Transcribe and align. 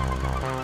Oh, 0.00 0.04
no. 0.04 0.57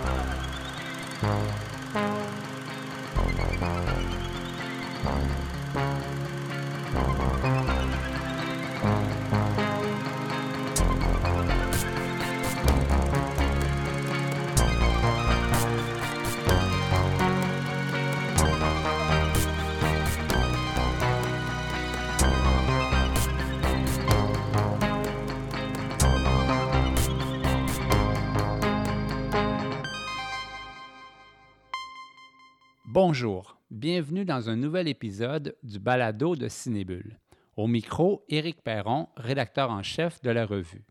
Bonjour, 33.06 33.58
bienvenue 33.70 34.24
dans 34.24 34.48
un 34.48 34.56
nouvel 34.56 34.88
épisode 34.88 35.54
du 35.62 35.78
Balado 35.78 36.36
de 36.36 36.48
Cinébule. 36.48 37.20
Au 37.54 37.66
micro, 37.66 38.24
Éric 38.30 38.62
Perron, 38.62 39.08
rédacteur 39.18 39.70
en 39.70 39.82
chef 39.82 40.22
de 40.22 40.30
la 40.30 40.46
revue. 40.46 40.86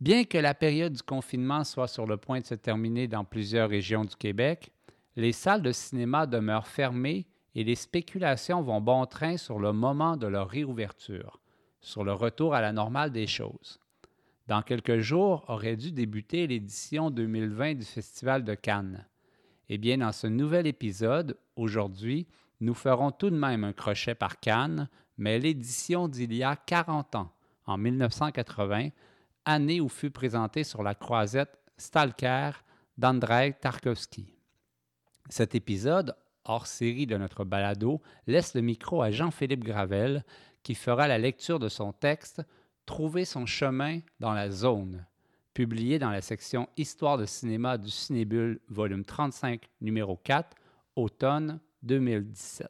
Bien 0.00 0.24
que 0.24 0.38
la 0.38 0.54
période 0.54 0.94
du 0.94 1.02
confinement 1.02 1.62
soit 1.62 1.88
sur 1.88 2.06
le 2.06 2.16
point 2.16 2.40
de 2.40 2.46
se 2.46 2.54
terminer 2.54 3.06
dans 3.06 3.22
plusieurs 3.22 3.68
régions 3.68 4.06
du 4.06 4.16
Québec, 4.16 4.72
les 5.14 5.32
salles 5.32 5.60
de 5.60 5.72
cinéma 5.72 6.24
demeurent 6.24 6.66
fermées 6.66 7.26
et 7.54 7.64
les 7.64 7.74
spéculations 7.74 8.62
vont 8.62 8.80
bon 8.80 9.04
train 9.04 9.36
sur 9.36 9.58
le 9.58 9.74
moment 9.74 10.16
de 10.16 10.26
leur 10.26 10.48
réouverture, 10.48 11.38
sur 11.82 12.02
le 12.02 12.14
retour 12.14 12.54
à 12.54 12.62
la 12.62 12.72
normale 12.72 13.12
des 13.12 13.26
choses. 13.26 13.78
Dans 14.46 14.62
quelques 14.62 15.00
jours 15.00 15.44
aurait 15.48 15.76
dû 15.76 15.92
débuter 15.92 16.46
l'édition 16.46 17.10
2020 17.10 17.74
du 17.74 17.84
Festival 17.84 18.42
de 18.42 18.54
Cannes. 18.54 19.06
Eh 19.68 19.78
bien, 19.78 19.98
dans 19.98 20.12
ce 20.12 20.26
nouvel 20.26 20.66
épisode, 20.66 21.38
aujourd'hui, 21.56 22.26
nous 22.60 22.74
ferons 22.74 23.10
tout 23.10 23.30
de 23.30 23.36
même 23.36 23.64
un 23.64 23.72
crochet 23.72 24.14
par 24.14 24.38
Cannes, 24.40 24.88
mais 25.16 25.38
l'édition 25.38 26.08
d'il 26.08 26.34
y 26.34 26.42
a 26.42 26.56
40 26.56 27.14
ans, 27.14 27.32
en 27.66 27.78
1980, 27.78 28.90
année 29.44 29.80
où 29.80 29.88
fut 29.88 30.10
présentée 30.10 30.64
sur 30.64 30.82
la 30.82 30.94
croisette 30.94 31.58
Stalker 31.76 32.50
d'Andrei 32.98 33.54
Tarkovsky. 33.54 34.34
Cet 35.30 35.54
épisode, 35.54 36.14
hors 36.44 36.66
série 36.66 37.06
de 37.06 37.16
notre 37.16 37.44
balado, 37.44 38.02
laisse 38.26 38.54
le 38.54 38.60
micro 38.60 39.02
à 39.02 39.10
Jean-Philippe 39.10 39.64
Gravel, 39.64 40.24
qui 40.62 40.74
fera 40.74 41.08
la 41.08 41.18
lecture 41.18 41.58
de 41.58 41.68
son 41.68 41.92
texte 41.92 42.42
Trouver 42.86 43.24
son 43.24 43.46
chemin 43.46 44.00
dans 44.20 44.34
la 44.34 44.50
zone, 44.50 45.06
publié 45.54 46.00
dans 46.00 46.10
la 46.10 46.20
section 46.20 46.68
Histoire 46.76 47.16
de 47.16 47.26
cinéma 47.26 47.78
du 47.78 47.88
Cinébule, 47.88 48.60
volume 48.68 49.04
35, 49.04 49.62
numéro 49.80 50.16
4, 50.16 50.56
automne 50.96 51.60
2017. 51.84 52.68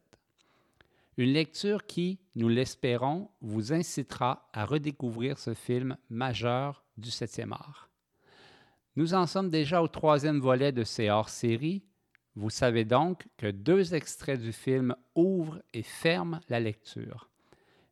Une 1.17 1.33
lecture 1.33 1.87
qui, 1.87 2.19
nous 2.35 2.49
l'espérons, 2.49 3.31
vous 3.41 3.73
incitera 3.73 4.49
à 4.53 4.67
redécouvrir 4.67 5.39
ce 5.39 5.55
film 5.55 5.97
majeur 6.11 6.85
du 6.99 7.09
7e 7.09 7.53
art. 7.53 7.89
Nous 8.97 9.15
en 9.15 9.27
sommes 9.27 9.51
déjà 9.51 9.83
au 9.83 9.89
troisième 9.89 10.41
volet 10.41 10.71
de 10.71 10.85
ces 10.85 11.09
hors-séries. 11.09 11.83
Vous 12.37 12.51
savez 12.51 12.85
donc 12.85 13.27
que 13.39 13.51
deux 13.51 13.95
extraits 13.95 14.41
du 14.41 14.53
film 14.53 14.95
ouvrent 15.15 15.63
et 15.73 15.83
ferment 15.83 16.41
la 16.49 16.61
lecture. 16.61 17.31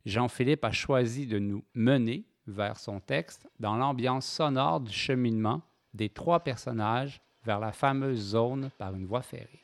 Jean-Philippe 0.04 0.64
a 0.64 0.72
choisi 0.72 1.26
de 1.26 1.38
nous 1.38 1.64
mener 1.74 2.24
vers 2.46 2.78
son 2.78 3.00
texte 3.00 3.46
dans 3.60 3.76
l'ambiance 3.76 4.26
sonore 4.26 4.80
du 4.80 4.92
cheminement 4.92 5.60
des 5.94 6.08
trois 6.08 6.40
personnages 6.40 7.20
vers 7.44 7.60
la 7.60 7.72
fameuse 7.72 8.20
zone 8.20 8.70
par 8.78 8.94
une 8.94 9.06
voie 9.06 9.22
ferrée. 9.22 9.62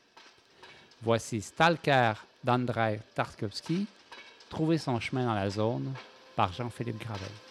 Voici 1.01 1.41
Stalker 1.41 2.13
d'Andrei 2.43 2.99
Tarkovsky, 3.15 3.87
Trouver 4.49 4.79
son 4.79 4.99
chemin 4.99 5.25
dans 5.25 5.35
la 5.35 5.49
zone 5.49 5.93
par 6.35 6.51
Jean-Philippe 6.51 6.99
Gravel. 6.99 7.48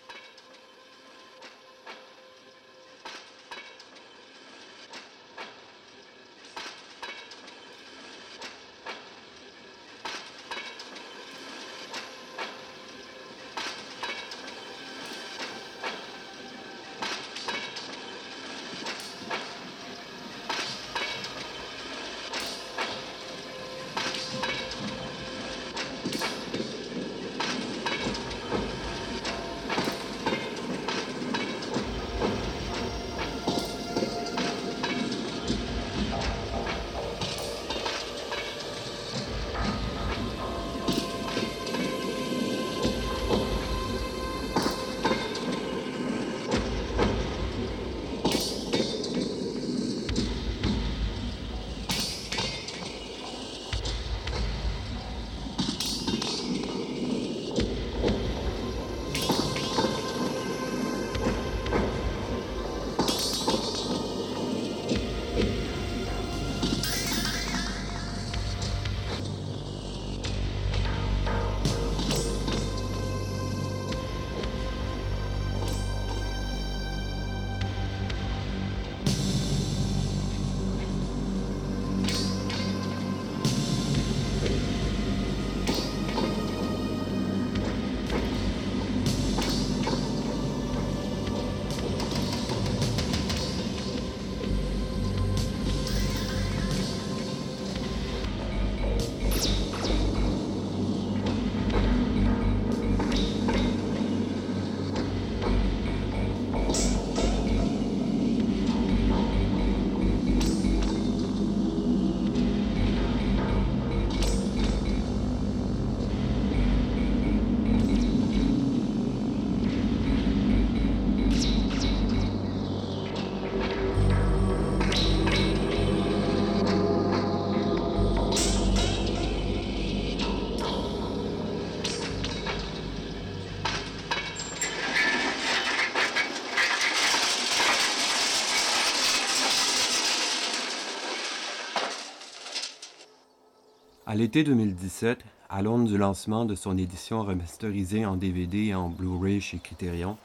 L'été 144.18 144.42
2017, 144.42 145.24
à 145.48 145.62
l'aune 145.62 145.84
du 145.84 145.96
lancement 145.96 146.44
de 146.44 146.56
son 146.56 146.76
édition 146.76 147.22
remasterisée 147.22 148.04
en 148.04 148.16
DVD 148.16 148.64
et 148.64 148.74
en 148.74 148.88
Blu-ray 148.88 149.40
chez 149.40 149.58
Criterion, 149.58 150.18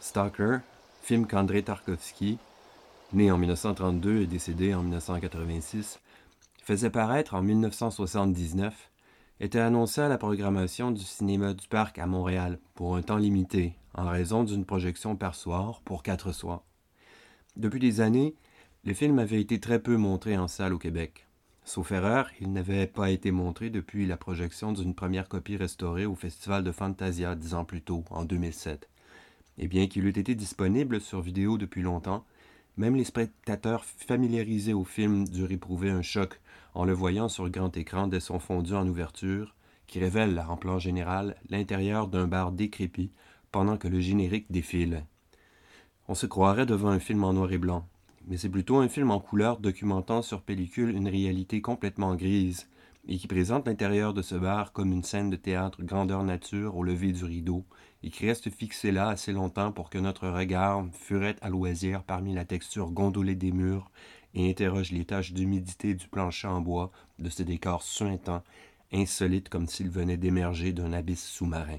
Stalker, 0.00 0.60
film 1.02 1.26
qu'André 1.26 1.62
Tarkovsky, 1.62 2.38
né 3.12 3.30
en 3.30 3.36
1932 3.36 4.22
et 4.22 4.26
décédé 4.26 4.72
en 4.74 4.80
1986, 4.80 6.00
faisait 6.62 6.88
paraître 6.88 7.34
en 7.34 7.42
1979, 7.42 8.90
était 9.40 9.58
annoncé 9.58 10.00
à 10.00 10.08
la 10.08 10.16
programmation 10.16 10.90
du 10.90 11.02
cinéma 11.02 11.52
du 11.52 11.68
Parc 11.68 11.98
à 11.98 12.06
Montréal 12.06 12.58
pour 12.74 12.96
un 12.96 13.02
temps 13.02 13.18
limité, 13.18 13.74
en 13.92 14.08
raison 14.08 14.44
d'une 14.44 14.64
projection 14.64 15.16
par 15.16 15.34
soir 15.34 15.82
pour 15.84 16.02
quatre 16.02 16.32
soirs. 16.32 16.62
Depuis 17.56 17.78
des 17.78 18.00
années, 18.00 18.36
Le 18.86 18.92
film 18.92 19.18
avait 19.18 19.40
été 19.40 19.60
très 19.60 19.80
peu 19.80 19.96
montré 19.96 20.36
en 20.36 20.46
salle 20.46 20.74
au 20.74 20.78
Québec. 20.78 21.26
Sauf 21.66 21.92
erreur, 21.92 22.28
il 22.42 22.52
n'avait 22.52 22.86
pas 22.86 23.10
été 23.10 23.30
montré 23.30 23.70
depuis 23.70 24.06
la 24.06 24.18
projection 24.18 24.72
d'une 24.72 24.94
première 24.94 25.30
copie 25.30 25.56
restaurée 25.56 26.04
au 26.04 26.14
Festival 26.14 26.62
de 26.62 26.70
Fantasia 26.70 27.34
dix 27.34 27.54
ans 27.54 27.64
plus 27.64 27.80
tôt, 27.80 28.04
en 28.10 28.26
2007. 28.26 28.86
Et 29.56 29.66
bien 29.66 29.86
qu'il 29.86 30.04
eût 30.04 30.10
été 30.10 30.34
disponible 30.34 31.00
sur 31.00 31.22
vidéo 31.22 31.56
depuis 31.56 31.80
longtemps, 31.80 32.26
même 32.76 32.96
les 32.96 33.04
spectateurs 33.04 33.84
familiarisés 33.84 34.74
au 34.74 34.84
film 34.84 35.26
durent 35.26 35.52
éprouver 35.52 35.90
un 35.90 36.02
choc 36.02 36.38
en 36.74 36.84
le 36.84 36.92
voyant 36.92 37.30
sur 37.30 37.48
grand 37.48 37.74
écran 37.78 38.08
dès 38.08 38.20
son 38.20 38.38
fondu 38.38 38.74
en 38.74 38.86
ouverture, 38.86 39.54
qui 39.86 40.00
révèle, 40.00 40.44
en 40.46 40.58
plan 40.58 40.78
général, 40.78 41.34
l'intérieur 41.48 42.08
d'un 42.08 42.26
bar 42.26 42.52
décrépit 42.52 43.10
pendant 43.52 43.78
que 43.78 43.88
le 43.88 44.00
générique 44.00 44.50
défile. 44.50 45.04
On 46.08 46.14
se 46.14 46.26
croirait 46.26 46.66
devant 46.66 46.90
un 46.90 46.98
film 46.98 47.24
en 47.24 47.32
noir 47.32 47.50
et 47.52 47.58
blanc, 47.58 47.88
mais 48.26 48.36
c'est 48.36 48.48
plutôt 48.48 48.76
un 48.78 48.88
film 48.88 49.10
en 49.10 49.20
couleur 49.20 49.58
documentant 49.58 50.22
sur 50.22 50.42
pellicule 50.42 50.90
une 50.90 51.08
réalité 51.08 51.60
complètement 51.60 52.14
grise 52.14 52.68
et 53.06 53.18
qui 53.18 53.26
présente 53.26 53.66
l'intérieur 53.66 54.14
de 54.14 54.22
ce 54.22 54.34
bar 54.34 54.72
comme 54.72 54.92
une 54.92 55.02
scène 55.02 55.30
de 55.30 55.36
théâtre 55.36 55.82
grandeur 55.82 56.24
nature 56.24 56.76
au 56.76 56.82
lever 56.82 57.12
du 57.12 57.24
rideau 57.24 57.64
et 58.02 58.10
qui 58.10 58.26
reste 58.26 58.50
fixé 58.50 58.92
là 58.92 59.08
assez 59.08 59.32
longtemps 59.32 59.72
pour 59.72 59.90
que 59.90 59.98
notre 59.98 60.28
regard 60.28 60.86
furette 60.92 61.38
à 61.42 61.50
loisir 61.50 62.02
parmi 62.02 62.34
la 62.34 62.44
texture 62.44 62.90
gondolée 62.90 63.34
des 63.34 63.52
murs 63.52 63.90
et 64.34 64.48
interroge 64.48 64.90
les 64.90 65.04
taches 65.04 65.32
d'humidité 65.32 65.94
du 65.94 66.08
plancher 66.08 66.48
en 66.48 66.60
bois 66.60 66.90
de 67.18 67.28
ce 67.28 67.42
décor 67.42 67.82
suintant, 67.82 68.42
insolite 68.92 69.48
comme 69.48 69.66
s'il 69.66 69.90
venait 69.90 70.16
d'émerger 70.16 70.72
d'un 70.72 70.92
abysse 70.92 71.24
sous-marin. 71.24 71.78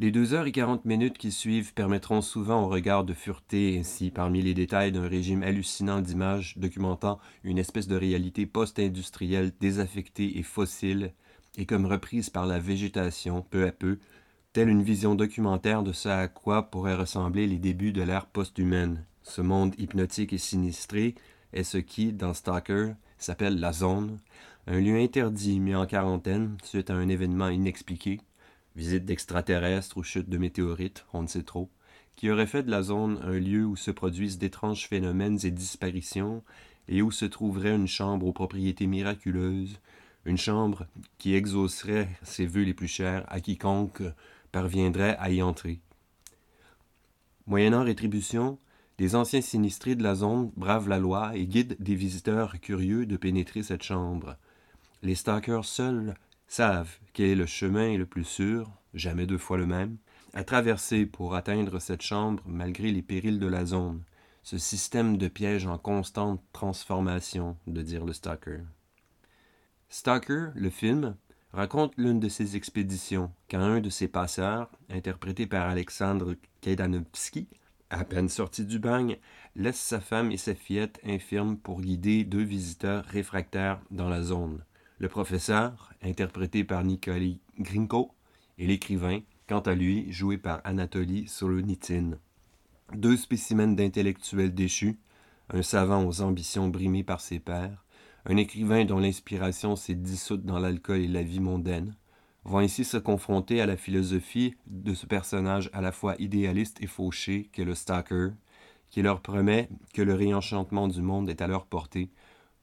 Les 0.00 0.10
deux 0.10 0.32
heures 0.32 0.46
et 0.46 0.52
quarante 0.52 0.86
minutes 0.86 1.18
qui 1.18 1.30
suivent 1.30 1.74
permettront 1.74 2.22
souvent 2.22 2.62
au 2.62 2.68
regard 2.68 3.04
de 3.04 3.12
fureter 3.12 3.78
ainsi 3.78 4.10
parmi 4.10 4.40
les 4.40 4.54
détails 4.54 4.92
d'un 4.92 5.06
régime 5.06 5.42
hallucinant 5.42 6.00
d'images 6.00 6.56
documentant 6.56 7.18
une 7.44 7.58
espèce 7.58 7.86
de 7.86 7.96
réalité 7.96 8.46
post-industrielle 8.46 9.52
désaffectée 9.60 10.38
et 10.38 10.42
fossile, 10.42 11.12
et 11.58 11.66
comme 11.66 11.84
reprise 11.84 12.30
par 12.30 12.46
la 12.46 12.58
végétation 12.58 13.42
peu 13.42 13.66
à 13.66 13.72
peu, 13.72 13.98
telle 14.54 14.70
une 14.70 14.82
vision 14.82 15.14
documentaire 15.14 15.82
de 15.82 15.92
ce 15.92 16.08
à 16.08 16.28
quoi 16.28 16.70
pourraient 16.70 16.94
ressembler 16.94 17.46
les 17.46 17.58
débuts 17.58 17.92
de 17.92 18.00
l'ère 18.00 18.24
post-humaine. 18.24 19.04
Ce 19.22 19.42
monde 19.42 19.74
hypnotique 19.76 20.32
et 20.32 20.38
sinistré 20.38 21.14
est 21.52 21.62
ce 21.62 21.76
qui, 21.76 22.14
dans 22.14 22.32
Stalker, 22.32 22.92
s'appelle 23.18 23.60
la 23.60 23.74
zone, 23.74 24.16
un 24.66 24.80
lieu 24.80 24.98
interdit 24.98 25.60
mis 25.60 25.74
en 25.74 25.84
quarantaine 25.84 26.56
suite 26.64 26.88
à 26.88 26.94
un 26.94 27.10
événement 27.10 27.50
inexpliqué 27.50 28.22
visite 28.76 29.04
d'extraterrestres 29.04 29.96
ou 29.96 30.02
chute 30.02 30.28
de 30.28 30.38
météorites, 30.38 31.04
on 31.12 31.22
ne 31.22 31.26
sait 31.26 31.42
trop, 31.42 31.68
qui 32.16 32.30
aurait 32.30 32.46
fait 32.46 32.62
de 32.62 32.70
la 32.70 32.82
zone 32.82 33.18
un 33.22 33.38
lieu 33.38 33.64
où 33.64 33.76
se 33.76 33.90
produisent 33.90 34.38
d'étranges 34.38 34.86
phénomènes 34.86 35.38
et 35.44 35.50
disparitions, 35.50 36.42
et 36.88 37.02
où 37.02 37.10
se 37.10 37.24
trouverait 37.24 37.74
une 37.74 37.86
chambre 37.86 38.26
aux 38.26 38.32
propriétés 38.32 38.86
miraculeuses, 38.86 39.80
une 40.24 40.36
chambre 40.36 40.86
qui 41.18 41.34
exaucerait 41.34 42.08
ses 42.22 42.46
vœux 42.46 42.64
les 42.64 42.74
plus 42.74 42.88
chers 42.88 43.24
à 43.28 43.40
quiconque 43.40 44.02
parviendrait 44.52 45.16
à 45.18 45.30
y 45.30 45.40
entrer. 45.40 45.80
Moyennant 47.46 47.84
rétribution, 47.84 48.58
les 48.98 49.14
anciens 49.14 49.40
sinistrés 49.40 49.94
de 49.94 50.02
la 50.02 50.14
zone 50.14 50.52
bravent 50.56 50.88
la 50.88 50.98
loi 50.98 51.34
et 51.34 51.46
guident 51.46 51.76
des 51.80 51.94
visiteurs 51.94 52.60
curieux 52.60 53.06
de 53.06 53.16
pénétrer 53.16 53.62
cette 53.62 53.82
chambre. 53.82 54.36
Les 55.02 55.14
stalkers 55.14 55.64
seuls 55.64 56.14
savent 56.50 56.98
quel 57.12 57.26
est 57.26 57.34
le 57.36 57.46
chemin 57.46 57.96
le 57.96 58.06
plus 58.06 58.24
sûr, 58.24 58.68
jamais 58.92 59.24
deux 59.24 59.38
fois 59.38 59.56
le 59.56 59.66
même, 59.66 59.98
à 60.34 60.42
traverser 60.42 61.06
pour 61.06 61.36
atteindre 61.36 61.78
cette 61.78 62.02
chambre 62.02 62.42
malgré 62.44 62.90
les 62.90 63.02
périls 63.02 63.38
de 63.38 63.46
la 63.46 63.64
zone, 63.64 64.02
ce 64.42 64.58
système 64.58 65.16
de 65.16 65.28
pièges 65.28 65.68
en 65.68 65.78
constante 65.78 66.42
transformation, 66.52 67.56
de 67.68 67.82
dire 67.82 68.04
le 68.04 68.12
Stalker. 68.12 68.62
Stalker, 69.90 70.48
le 70.56 70.70
film, 70.70 71.16
raconte 71.52 71.96
l'une 71.96 72.18
de 72.18 72.28
ses 72.28 72.56
expéditions 72.56 73.30
quand 73.48 73.60
un 73.60 73.80
de 73.80 73.90
ses 73.90 74.08
passeurs, 74.08 74.72
interprété 74.88 75.46
par 75.46 75.68
Alexandre 75.68 76.34
Kaidanovski, 76.62 77.46
à 77.90 78.04
peine 78.04 78.28
sorti 78.28 78.64
du 78.64 78.80
bagne, 78.80 79.18
laisse 79.54 79.78
sa 79.78 80.00
femme 80.00 80.32
et 80.32 80.36
sa 80.36 80.56
fillette 80.56 80.98
infirmes 81.04 81.56
pour 81.56 81.80
guider 81.80 82.24
deux 82.24 82.42
visiteurs 82.42 83.04
réfractaires 83.04 83.80
dans 83.92 84.08
la 84.08 84.22
zone 84.22 84.64
le 85.00 85.08
professeur, 85.08 85.94
interprété 86.02 86.62
par 86.62 86.84
Nikoli 86.84 87.40
Grinko, 87.58 88.12
et 88.58 88.66
l'écrivain, 88.66 89.20
quant 89.48 89.60
à 89.60 89.74
lui, 89.74 90.12
joué 90.12 90.36
par 90.36 90.60
Anatoly 90.64 91.26
Solonitine. 91.26 92.18
Deux 92.92 93.16
spécimens 93.16 93.74
d'intellectuels 93.74 94.54
déchus, 94.54 94.98
un 95.48 95.62
savant 95.62 96.04
aux 96.04 96.20
ambitions 96.20 96.68
brimées 96.68 97.02
par 97.02 97.22
ses 97.22 97.38
pairs, 97.38 97.86
un 98.26 98.36
écrivain 98.36 98.84
dont 98.84 98.98
l'inspiration 98.98 99.74
s'est 99.74 99.94
dissoute 99.94 100.44
dans 100.44 100.58
l'alcool 100.58 101.00
et 101.00 101.08
la 101.08 101.22
vie 101.22 101.40
mondaine, 101.40 101.96
vont 102.44 102.60
ici 102.60 102.84
se 102.84 102.98
confronter 102.98 103.62
à 103.62 103.66
la 103.66 103.78
philosophie 103.78 104.54
de 104.66 104.92
ce 104.92 105.06
personnage 105.06 105.70
à 105.72 105.80
la 105.80 105.92
fois 105.92 106.14
idéaliste 106.18 106.76
et 106.82 106.86
fauché 106.86 107.48
qu'est 107.52 107.64
le 107.64 107.74
Stalker, 107.74 108.32
qui 108.90 109.00
leur 109.00 109.22
promet 109.22 109.70
que 109.94 110.02
le 110.02 110.12
réenchantement 110.12 110.88
du 110.88 111.00
monde 111.00 111.30
est 111.30 111.40
à 111.40 111.46
leur 111.46 111.64
portée, 111.64 112.10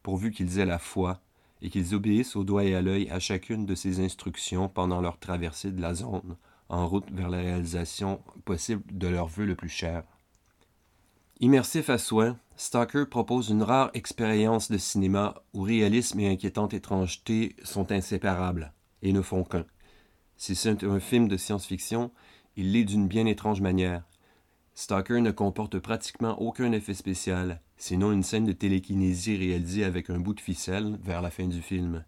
pourvu 0.04 0.30
qu'ils 0.30 0.60
aient 0.60 0.66
la 0.66 0.78
foi 0.78 1.24
et 1.62 1.70
qu'ils 1.70 1.96
obéissent 1.96 2.36
au 2.36 2.44
doigt 2.44 2.64
et 2.64 2.76
à 2.76 2.82
l'œil 2.82 3.10
à 3.10 3.20
chacune 3.20 3.66
de 3.66 3.76
ces 3.76 4.00
instructions 4.04 4.70
pendant 4.70 5.02
leur 5.02 5.20
traversée 5.20 5.72
de 5.72 5.82
la 5.82 5.94
zone, 5.94 6.38
en 6.70 6.88
route 6.88 7.10
vers 7.12 7.30
la 7.30 7.38
réalisation 7.38 8.22
possible 8.46 8.84
de 8.92 9.08
leur 9.08 9.28
vœu 9.28 9.46
le 9.46 9.56
plus 9.56 9.70
cher. 9.70 10.04
Immersif 11.40 11.90
à 11.90 11.98
soi, 11.98 12.36
Stalker 12.56 13.06
propose 13.06 13.50
une 13.50 13.62
rare 13.62 13.92
expérience 13.94 14.72
de 14.72 14.78
cinéma 14.80 15.36
où 15.54 15.62
réalisme 15.62 16.20
et 16.20 16.30
inquiétante 16.30 16.74
étrangeté 16.74 17.56
sont 17.64 17.92
inséparables 17.92 18.74
et 19.04 19.14
ne 19.14 19.22
font 19.22 19.44
qu'un. 19.44 19.66
Si 20.36 20.56
c'est 20.56 20.84
un 20.84 21.00
film 21.00 21.28
de 21.28 21.38
science-fiction, 21.38 22.12
il 22.56 22.72
l'est 22.72 22.86
d'une 22.86 23.08
bien 23.08 23.28
étrange 23.28 23.62
manière. 23.62 24.04
Stalker 24.80 25.22
ne 25.22 25.32
comporte 25.32 25.80
pratiquement 25.80 26.40
aucun 26.40 26.72
effet 26.72 26.94
spécial, 26.94 27.62
sinon 27.78 28.12
une 28.12 28.22
scène 28.22 28.46
de 28.46 28.52
télékinésie 28.52 29.36
réalisée 29.36 29.84
avec 29.84 30.12
un 30.12 30.20
bout 30.20 30.36
de 30.36 30.40
ficelle 30.40 31.00
vers 31.02 31.24
la 31.24 31.32
fin 31.32 31.48
du 31.48 31.64
film. 31.64 32.06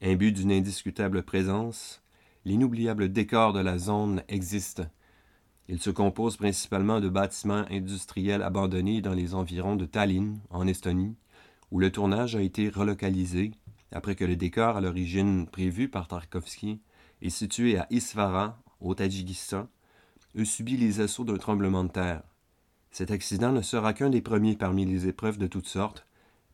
Imbu 0.00 0.32
d'une 0.32 0.50
indiscutable 0.50 1.22
présence, 1.22 2.00
l'inoubliable 2.46 3.12
décor 3.12 3.52
de 3.52 3.60
la 3.60 3.76
zone 3.76 4.22
existe. 4.28 4.82
Il 5.68 5.78
se 5.78 5.90
compose 5.90 6.38
principalement 6.38 7.00
de 7.00 7.10
bâtiments 7.10 7.66
industriels 7.70 8.42
abandonnés 8.42 9.02
dans 9.02 9.12
les 9.12 9.34
environs 9.34 9.76
de 9.76 9.84
Tallinn, 9.84 10.38
en 10.48 10.66
Estonie, 10.66 11.16
où 11.70 11.80
le 11.80 11.92
tournage 11.92 12.34
a 12.34 12.40
été 12.40 12.70
relocalisé 12.70 13.50
après 13.92 14.14
que 14.14 14.24
le 14.24 14.36
décor 14.36 14.78
à 14.78 14.80
l'origine 14.80 15.46
prévu 15.46 15.90
par 15.90 16.08
Tarkovsky 16.08 16.80
et 17.20 17.28
situé 17.28 17.76
à 17.76 17.86
Isfara, 17.90 18.58
au 18.80 18.94
Tadjikistan, 18.94 19.68
eut 20.34 20.46
subi 20.46 20.76
les 20.76 21.00
assauts 21.00 21.24
d'un 21.24 21.36
tremblement 21.36 21.84
de 21.84 21.90
terre. 21.90 22.22
Cet 22.90 23.10
accident 23.10 23.52
ne 23.52 23.62
sera 23.62 23.92
qu'un 23.92 24.10
des 24.10 24.20
premiers 24.20 24.56
parmi 24.56 24.84
les 24.84 25.06
épreuves 25.06 25.38
de 25.38 25.46
toutes 25.46 25.68
sortes, 25.68 26.06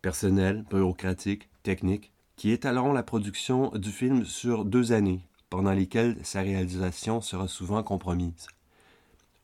personnelles, 0.02 0.64
bureaucratiques, 0.70 1.48
techniques, 1.62 2.12
qui 2.36 2.50
étaleront 2.50 2.92
la 2.92 3.02
production 3.02 3.70
du 3.70 3.90
film 3.90 4.24
sur 4.24 4.64
deux 4.64 4.92
années, 4.92 5.22
pendant 5.48 5.72
lesquelles 5.72 6.18
sa 6.22 6.42
réalisation 6.42 7.20
sera 7.20 7.48
souvent 7.48 7.82
compromise. 7.82 8.48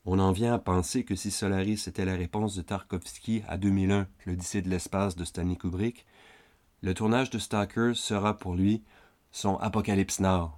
On 0.05 0.19
en 0.19 0.31
vient 0.31 0.53
à 0.53 0.59
penser 0.59 1.05
que 1.05 1.15
si 1.15 1.31
Solaris 1.31 1.85
était 1.87 2.05
la 2.05 2.15
réponse 2.15 2.55
de 2.55 2.61
Tarkovsky 2.61 3.41
à 3.47 3.57
2001, 3.57 4.07
l'Odyssée 4.25 4.61
de 4.61 4.69
l'espace 4.69 5.15
de 5.15 5.23
Stanley 5.23 5.55
Kubrick, 5.55 6.05
le 6.81 6.93
tournage 6.93 7.29
de 7.29 7.39
Stalker 7.39 7.93
sera 7.95 8.37
pour 8.37 8.55
lui 8.55 8.83
son 9.31 9.55
Apocalypse 9.57 10.19
Now. 10.19 10.51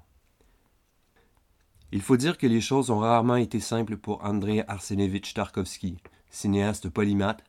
Il 1.91 2.01
faut 2.01 2.17
dire 2.17 2.37
que 2.37 2.47
les 2.47 2.61
choses 2.61 2.89
ont 2.89 2.99
rarement 2.99 3.35
été 3.35 3.59
simples 3.59 3.97
pour 3.97 4.23
Andrei 4.25 4.63
Arsenevich 4.67 5.33
Tarkovsky, 5.33 5.97
cinéaste 6.29 6.89
polymathe, 6.89 7.43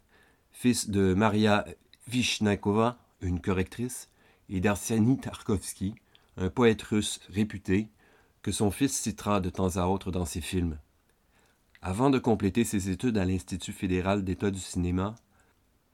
fils 0.52 0.90
de 0.90 1.14
Maria 1.14 1.64
Vishnakova, 2.08 2.98
une 3.20 3.40
correctrice, 3.40 4.08
et 4.48 4.60
d'Arsiani 4.60 5.18
Tarkovsky, 5.18 5.94
un 6.36 6.50
poète 6.50 6.82
russe 6.82 7.20
réputé, 7.30 7.88
que 8.42 8.52
son 8.52 8.70
fils 8.70 8.96
citera 8.96 9.40
de 9.40 9.50
temps 9.50 9.76
à 9.76 9.86
autre 9.86 10.12
dans 10.12 10.26
ses 10.26 10.40
films. 10.40 10.78
Avant 11.82 12.10
de 12.10 12.18
compléter 12.18 12.64
ses 12.64 12.90
études 12.90 13.18
à 13.18 13.24
l'Institut 13.24 13.72
fédéral 13.72 14.22
d'État 14.22 14.50
du 14.50 14.60
cinéma, 14.60 15.14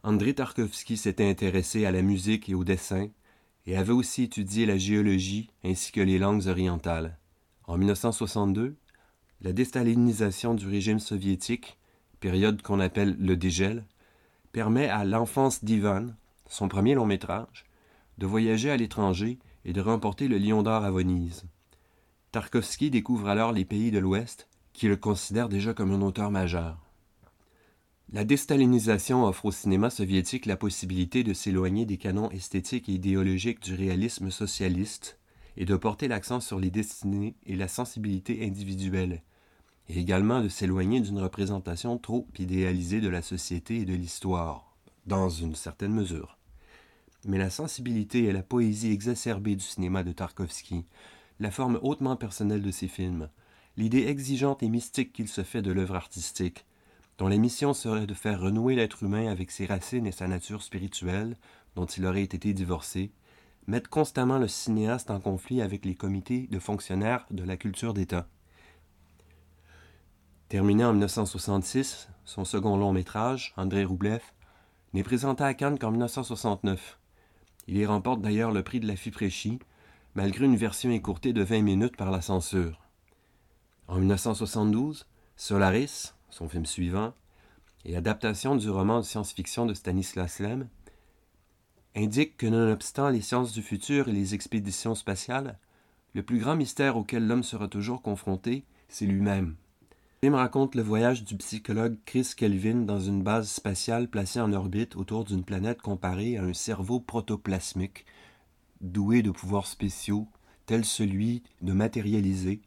André 0.02 0.34
Tarkovsky 0.34 0.96
s'était 0.96 1.28
intéressé 1.28 1.86
à 1.86 1.92
la 1.92 2.02
musique 2.02 2.48
et 2.48 2.54
au 2.54 2.64
dessin, 2.64 3.08
et 3.66 3.76
avait 3.76 3.92
aussi 3.92 4.24
étudié 4.24 4.66
la 4.66 4.76
géologie 4.76 5.48
ainsi 5.64 5.92
que 5.92 6.00
les 6.00 6.18
langues 6.18 6.48
orientales. 6.48 7.18
En 7.72 7.78
1962, 7.78 8.76
la 9.40 9.54
déstalinisation 9.54 10.52
du 10.52 10.68
régime 10.68 10.98
soviétique 10.98 11.78
période 12.20 12.60
qu'on 12.60 12.80
appelle 12.80 13.16
le 13.18 13.34
dégel, 13.34 13.86
permet 14.52 14.90
à 14.90 15.06
l'enfance 15.06 15.64
d'Ivan, 15.64 16.08
son 16.50 16.68
premier 16.68 16.92
long 16.92 17.06
métrage, 17.06 17.64
de 18.18 18.26
voyager 18.26 18.70
à 18.70 18.76
l'étranger 18.76 19.38
et 19.64 19.72
de 19.72 19.80
remporter 19.80 20.28
le 20.28 20.36
Lion 20.36 20.62
d'or 20.62 20.84
à 20.84 20.90
Venise. 20.90 21.44
Tarkovsky 22.32 22.90
découvre 22.90 23.28
alors 23.28 23.52
les 23.52 23.64
pays 23.64 23.90
de 23.90 24.00
l'Ouest, 24.00 24.48
qui 24.74 24.86
le 24.86 24.98
considèrent 24.98 25.48
déjà 25.48 25.72
comme 25.72 25.92
un 25.92 26.02
auteur 26.02 26.30
majeur. 26.30 26.76
La 28.12 28.24
déstalinisation 28.24 29.24
offre 29.24 29.46
au 29.46 29.50
cinéma 29.50 29.88
soviétique 29.88 30.44
la 30.44 30.58
possibilité 30.58 31.24
de 31.24 31.32
s'éloigner 31.32 31.86
des 31.86 31.96
canons 31.96 32.28
esthétiques 32.32 32.90
et 32.90 32.92
idéologiques 32.92 33.62
du 33.62 33.74
réalisme 33.74 34.30
socialiste 34.30 35.16
et 35.56 35.64
de 35.64 35.76
porter 35.76 36.08
l'accent 36.08 36.40
sur 36.40 36.58
les 36.58 36.70
destinées 36.70 37.34
et 37.46 37.56
la 37.56 37.68
sensibilité 37.68 38.44
individuelle, 38.46 39.22
et 39.88 39.98
également 39.98 40.40
de 40.40 40.48
s'éloigner 40.48 41.00
d'une 41.00 41.18
représentation 41.18 41.98
trop 41.98 42.26
idéalisée 42.38 43.00
de 43.00 43.08
la 43.08 43.22
société 43.22 43.78
et 43.78 43.84
de 43.84 43.94
l'histoire, 43.94 44.74
dans 45.06 45.28
une 45.28 45.54
certaine 45.54 45.92
mesure. 45.92 46.38
Mais 47.24 47.38
la 47.38 47.50
sensibilité 47.50 48.24
et 48.24 48.32
la 48.32 48.42
poésie 48.42 48.92
exacerbée 48.92 49.56
du 49.56 49.64
cinéma 49.64 50.02
de 50.02 50.12
Tarkovsky, 50.12 50.84
la 51.40 51.50
forme 51.50 51.78
hautement 51.82 52.16
personnelle 52.16 52.62
de 52.62 52.70
ses 52.70 52.88
films, 52.88 53.28
l'idée 53.76 54.06
exigeante 54.06 54.62
et 54.62 54.68
mystique 54.68 55.12
qu'il 55.12 55.28
se 55.28 55.42
fait 55.42 55.62
de 55.62 55.72
l'œuvre 55.72 55.94
artistique, 55.94 56.64
dont 57.18 57.28
la 57.28 57.36
mission 57.36 57.74
serait 57.74 58.06
de 58.06 58.14
faire 58.14 58.40
renouer 58.40 58.74
l'être 58.74 59.02
humain 59.02 59.30
avec 59.30 59.50
ses 59.50 59.66
racines 59.66 60.06
et 60.06 60.12
sa 60.12 60.28
nature 60.28 60.62
spirituelle, 60.62 61.36
dont 61.76 61.86
il 61.86 62.04
aurait 62.06 62.22
été 62.22 62.52
divorcé, 62.52 63.12
mettent 63.66 63.88
constamment 63.88 64.38
le 64.38 64.48
cinéaste 64.48 65.10
en 65.10 65.20
conflit 65.20 65.62
avec 65.62 65.84
les 65.84 65.94
comités 65.94 66.48
de 66.50 66.58
fonctionnaires 66.58 67.26
de 67.30 67.44
la 67.44 67.56
culture 67.56 67.94
d'État. 67.94 68.28
Terminé 70.48 70.84
en 70.84 70.92
1966, 70.92 72.08
son 72.24 72.44
second 72.44 72.76
long 72.76 72.92
métrage, 72.92 73.54
André 73.56 73.84
Roublev, 73.84 74.22
n'est 74.92 75.02
présenté 75.02 75.44
à 75.44 75.54
Cannes 75.54 75.78
qu'en 75.78 75.90
1969. 75.90 76.98
Il 77.68 77.76
y 77.76 77.86
remporte 77.86 78.20
d'ailleurs 78.20 78.52
le 78.52 78.62
prix 78.62 78.80
de 78.80 78.86
la 78.86 78.96
FIPRECHI, 78.96 79.58
malgré 80.14 80.44
une 80.44 80.56
version 80.56 80.90
écourtée 80.90 81.32
de 81.32 81.42
20 81.42 81.62
minutes 81.62 81.96
par 81.96 82.10
la 82.10 82.20
censure. 82.20 82.82
En 83.88 83.98
1972, 83.98 85.06
Solaris, 85.36 86.14
son 86.28 86.48
film 86.48 86.66
suivant, 86.66 87.14
et 87.84 87.96
adaptation 87.96 88.54
du 88.54 88.70
roman 88.70 88.98
de 88.98 89.04
science-fiction 89.04 89.66
de 89.66 89.74
Stanislas 89.74 90.38
Lem, 90.38 90.68
indique 91.96 92.36
que 92.36 92.46
nonobstant 92.46 93.10
les 93.10 93.20
sciences 93.20 93.52
du 93.52 93.62
futur 93.62 94.08
et 94.08 94.12
les 94.12 94.34
expéditions 94.34 94.94
spatiales, 94.94 95.58
le 96.14 96.22
plus 96.22 96.38
grand 96.38 96.56
mystère 96.56 96.96
auquel 96.96 97.26
l'homme 97.26 97.42
sera 97.42 97.68
toujours 97.68 98.02
confronté, 98.02 98.64
c'est 98.88 99.06
lui-même. 99.06 99.56
Le 100.22 100.28
film 100.28 100.34
raconte 100.34 100.74
le 100.74 100.82
voyage 100.82 101.24
du 101.24 101.36
psychologue 101.36 101.96
Chris 102.04 102.32
Kelvin 102.36 102.82
dans 102.82 103.00
une 103.00 103.22
base 103.22 103.50
spatiale 103.50 104.08
placée 104.08 104.40
en 104.40 104.52
orbite 104.52 104.94
autour 104.94 105.24
d'une 105.24 105.42
planète 105.42 105.82
comparée 105.82 106.36
à 106.36 106.44
un 106.44 106.52
cerveau 106.52 107.00
protoplasmique, 107.00 108.06
doué 108.80 109.22
de 109.22 109.30
pouvoirs 109.30 109.66
spéciaux, 109.66 110.28
tel 110.66 110.84
celui 110.84 111.42
de 111.60 111.72
matérialiser, 111.72 112.60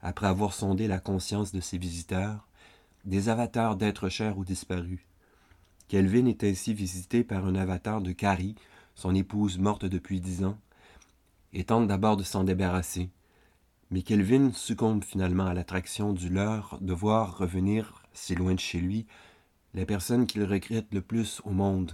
après 0.00 0.26
avoir 0.26 0.54
sondé 0.54 0.88
la 0.88 0.98
conscience 0.98 1.52
de 1.52 1.60
ses 1.60 1.78
visiteurs, 1.78 2.46
des 3.04 3.28
avatars 3.28 3.76
d'êtres 3.76 4.08
chers 4.08 4.38
ou 4.38 4.44
disparus. 4.44 5.00
Kelvin 5.88 6.26
est 6.26 6.42
ainsi 6.42 6.74
visité 6.74 7.22
par 7.22 7.46
un 7.46 7.54
avatar 7.54 8.00
de 8.00 8.10
Carrie, 8.12 8.56
son 8.94 9.14
épouse 9.14 9.58
morte 9.58 9.84
depuis 9.84 10.20
dix 10.20 10.44
ans, 10.44 10.58
et 11.52 11.64
tente 11.64 11.86
d'abord 11.86 12.16
de 12.16 12.24
s'en 12.24 12.44
débarrasser. 12.44 13.10
Mais 13.90 14.02
Kelvin 14.02 14.52
succombe 14.52 15.04
finalement 15.04 15.46
à 15.46 15.54
l'attraction 15.54 16.12
du 16.12 16.28
leur 16.28 16.78
de 16.80 16.92
voir 16.92 17.38
revenir, 17.38 18.02
si 18.12 18.34
loin 18.34 18.54
de 18.54 18.60
chez 18.60 18.80
lui, 18.80 19.06
la 19.74 19.86
personne 19.86 20.26
qu'il 20.26 20.42
regrette 20.42 20.92
le 20.92 21.02
plus 21.02 21.40
au 21.44 21.50
monde. 21.50 21.92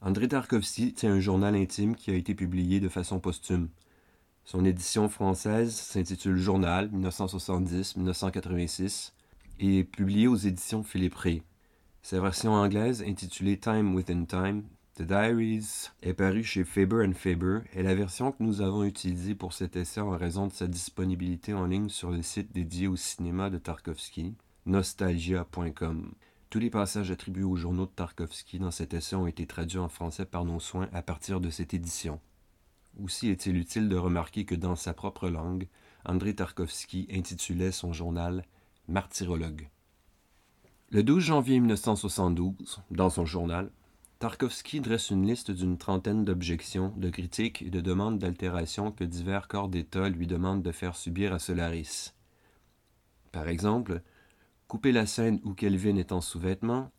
André 0.00 0.26
Tarkovsky 0.26 0.92
tient 0.92 1.12
un 1.12 1.20
journal 1.20 1.54
intime 1.54 1.94
qui 1.94 2.10
a 2.10 2.14
été 2.14 2.34
publié 2.34 2.80
de 2.80 2.88
façon 2.88 3.20
posthume. 3.20 3.68
Son 4.44 4.64
édition 4.64 5.08
française 5.08 5.72
s'intitule 5.74 6.36
Journal 6.36 6.90
1970-1986 6.90 9.12
et 9.60 9.78
est 9.78 9.84
publiée 9.84 10.26
aux 10.26 10.36
éditions 10.36 10.82
Philippe. 10.82 11.44
Sa 12.04 12.20
version 12.20 12.52
anglaise, 12.52 13.02
intitulée 13.02 13.58
Time 13.58 13.94
Within 13.94 14.26
Time, 14.26 14.64
The 14.96 15.04
Diaries, 15.04 15.88
est 16.02 16.12
parue 16.12 16.44
chez 16.44 16.62
Faber 16.62 17.10
Faber 17.14 17.60
et 17.72 17.82
la 17.82 17.94
version 17.94 18.30
que 18.30 18.42
nous 18.42 18.60
avons 18.60 18.84
utilisée 18.84 19.34
pour 19.34 19.54
cet 19.54 19.74
essai 19.74 20.02
en 20.02 20.10
raison 20.10 20.46
de 20.46 20.52
sa 20.52 20.66
disponibilité 20.66 21.54
en 21.54 21.64
ligne 21.64 21.88
sur 21.88 22.10
le 22.10 22.20
site 22.20 22.52
dédié 22.52 22.88
au 22.88 22.96
cinéma 22.96 23.48
de 23.48 23.56
Tarkovsky, 23.56 24.34
nostalgia.com. 24.66 26.12
Tous 26.50 26.58
les 26.58 26.68
passages 26.68 27.10
attribués 27.10 27.42
aux 27.42 27.56
journaux 27.56 27.86
de 27.86 27.92
Tarkovsky 27.92 28.58
dans 28.58 28.70
cet 28.70 28.92
essai 28.92 29.16
ont 29.16 29.26
été 29.26 29.46
traduits 29.46 29.78
en 29.78 29.88
français 29.88 30.26
par 30.26 30.44
nos 30.44 30.60
soins 30.60 30.90
à 30.92 31.00
partir 31.00 31.40
de 31.40 31.48
cette 31.48 31.72
édition. 31.72 32.20
Aussi 33.02 33.30
est-il 33.30 33.56
utile 33.56 33.88
de 33.88 33.96
remarquer 33.96 34.44
que 34.44 34.54
dans 34.54 34.76
sa 34.76 34.92
propre 34.92 35.30
langue, 35.30 35.68
André 36.04 36.34
Tarkovsky 36.34 37.08
intitulait 37.10 37.72
son 37.72 37.94
journal 37.94 38.44
Martyrologue. 38.88 39.70
Le 40.94 41.02
12 41.02 41.24
janvier 41.24 41.58
1972, 41.58 42.80
dans 42.92 43.10
son 43.10 43.24
journal, 43.24 43.72
Tarkovsky 44.20 44.80
dresse 44.80 45.10
une 45.10 45.26
liste 45.26 45.50
d'une 45.50 45.76
trentaine 45.76 46.24
d'objections, 46.24 46.94
de 46.96 47.10
critiques 47.10 47.62
et 47.62 47.70
de 47.70 47.80
demandes 47.80 48.20
d'altération 48.20 48.92
que 48.92 49.02
divers 49.02 49.48
corps 49.48 49.68
d'État 49.68 50.08
lui 50.08 50.28
demandent 50.28 50.62
de 50.62 50.70
faire 50.70 50.94
subir 50.94 51.32
à 51.32 51.40
Solaris. 51.40 52.14
Par 53.32 53.48
exemple, 53.48 54.02
couper 54.68 54.92
la 54.92 55.04
scène 55.06 55.40
où 55.42 55.52
Kelvin 55.52 55.96
est 55.96 56.12
en 56.12 56.20
sous-vêtements, 56.20 56.92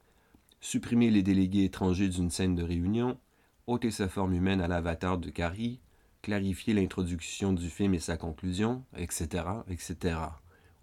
supprimer 0.59 1.09
les 1.09 1.23
délégués 1.23 1.63
étrangers 1.63 2.09
d'une 2.09 2.31
scène 2.31 2.55
de 2.55 2.63
réunion, 2.63 3.17
ôter 3.65 3.91
sa 3.91 4.09
forme 4.09 4.33
humaine 4.33 4.59
à 4.59 4.67
l'avatar 4.67 5.19
de 5.19 5.29
Carrie, 5.29 5.79
clarifier 6.21 6.73
l'introduction 6.73 7.53
du 7.53 7.69
film 7.69 7.93
et 7.93 7.99
sa 7.99 8.17
conclusion, 8.17 8.83
etc., 8.97 9.45
etc. 9.69 10.17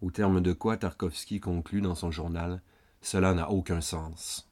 Au 0.01 0.11
terme 0.11 0.41
de 0.41 0.55
quoi 0.55 0.79
Tarkovsky 0.79 1.41
conclut 1.41 1.83
dans 1.83 1.95
son 1.95 2.11
journal 2.11 2.63
cela 3.03 3.35
n'a 3.35 3.51
aucun 3.51 3.81
sens. 3.81 4.49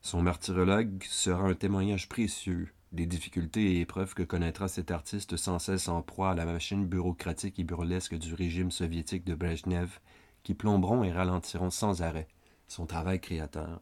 Son 0.00 0.22
martyrologue 0.22 1.04
sera 1.04 1.44
un 1.44 1.54
témoignage 1.54 2.08
précieux 2.08 2.72
des 2.92 3.06
difficultés 3.06 3.72
et 3.72 3.80
épreuves 3.80 4.14
que 4.14 4.22
connaîtra 4.22 4.68
cet 4.68 4.90
artiste 4.90 5.36
sans 5.36 5.58
cesse 5.58 5.88
en 5.88 6.02
proie 6.02 6.30
à 6.30 6.34
la 6.34 6.44
machine 6.44 6.86
bureaucratique 6.86 7.58
et 7.58 7.64
burlesque 7.64 8.16
du 8.16 8.34
régime 8.34 8.70
soviétique 8.70 9.24
de 9.24 9.34
Brezhnev, 9.34 9.98
qui 10.42 10.54
plomberont 10.54 11.04
et 11.04 11.12
ralentiront 11.12 11.70
sans 11.70 12.02
arrêt 12.02 12.28
son 12.68 12.86
travail 12.86 13.20
créateur. 13.20 13.80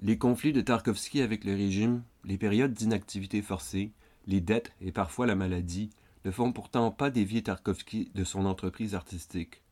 Les 0.00 0.18
conflits 0.18 0.52
de 0.52 0.60
Tarkovsky 0.60 1.22
avec 1.22 1.44
le 1.44 1.54
régime, 1.54 2.02
les 2.24 2.36
périodes 2.36 2.74
d'inactivité 2.74 3.40
forcée, 3.40 3.92
les 4.26 4.40
dettes 4.40 4.72
et 4.80 4.92
parfois 4.92 5.26
la 5.26 5.34
maladie 5.34 5.90
ne 6.24 6.30
font 6.30 6.52
pourtant 6.52 6.90
pas 6.90 7.10
dévier 7.10 7.42
Tarkovsky 7.42 8.10
de 8.14 8.24
son 8.24 8.46
entreprise 8.46 8.94
artistique. 8.94 9.63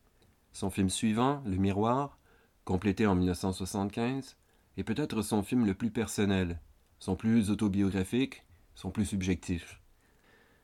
Son 0.52 0.70
film 0.70 0.90
suivant, 0.90 1.42
Le 1.46 1.56
Miroir, 1.56 2.18
complété 2.64 3.06
en 3.06 3.14
1975, 3.14 4.36
est 4.76 4.84
peut-être 4.84 5.22
son 5.22 5.42
film 5.42 5.66
le 5.66 5.74
plus 5.74 5.90
personnel, 5.90 6.60
son 6.98 7.16
plus 7.16 7.50
autobiographique, 7.50 8.44
son 8.74 8.90
plus 8.90 9.04
subjectif. 9.04 9.80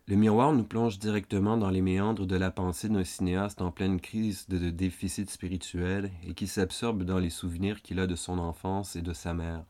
Le 0.06 0.16
miroir 0.16 0.54
nous 0.54 0.64
plonge 0.64 0.98
directement 0.98 1.58
dans 1.58 1.68
les 1.68 1.82
méandres 1.82 2.26
de 2.26 2.36
la 2.36 2.50
pensée 2.50 2.88
d'un 2.88 3.04
cinéaste 3.04 3.60
en 3.60 3.70
pleine 3.70 4.00
crise 4.00 4.48
de 4.48 4.70
déficit 4.70 5.28
spirituel 5.28 6.10
et 6.26 6.32
qui 6.32 6.46
s'absorbe 6.46 7.02
dans 7.02 7.18
les 7.18 7.28
souvenirs 7.28 7.82
qu'il 7.82 8.00
a 8.00 8.06
de 8.06 8.14
son 8.14 8.38
enfance 8.38 8.96
et 8.96 9.02
de 9.02 9.12
sa 9.12 9.34
mère. 9.34 9.64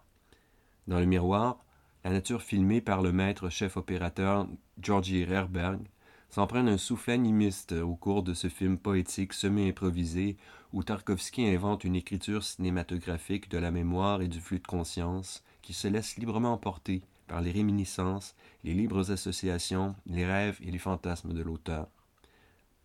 Dans 0.87 1.01
le 1.01 1.07
miroir, 1.07 1.65
la 2.05 2.11
nature 2.11 2.43
filmée 2.43 2.81
par 2.81 3.03
le 3.03 3.11
maître 3.11 3.49
chef 3.49 3.77
opérateur 3.77 4.47
Georgi 4.81 5.23
Herberg 5.23 5.81
s'emprunte 6.29 6.69
un 6.69 6.79
souffle 6.79 7.11
animiste 7.11 7.73
au 7.73 7.95
cours 7.95 8.23
de 8.23 8.35
ce 8.35 8.49
film 8.49 8.79
poétique 8.79 9.33
semi-improvisé 9.33 10.37
où 10.73 10.83
Tarkovsky 10.83 11.47
invente 11.47 11.85
une 11.85 11.97
écriture 11.97 12.45
cinématographique 12.45 13.51
de 13.51 13.59
la 13.59 13.71
mémoire 13.71 14.21
et 14.21 14.29
du 14.29 14.41
flux 14.41 14.59
de 14.59 14.67
conscience 14.67 15.43
qui 15.63 15.73
se 15.73 15.89
laisse 15.89 16.17
librement 16.17 16.53
emporter 16.53 17.03
par 17.27 17.41
les 17.41 17.51
réminiscences, 17.51 18.35
les 18.65 18.75
libres 18.75 19.11
associations, 19.11 19.95
les 20.07 20.27
rêves 20.27 20.59
et 20.63 20.71
les 20.71 20.79
fantasmes 20.79 21.33
de 21.33 21.43
l'auteur. 21.43 21.89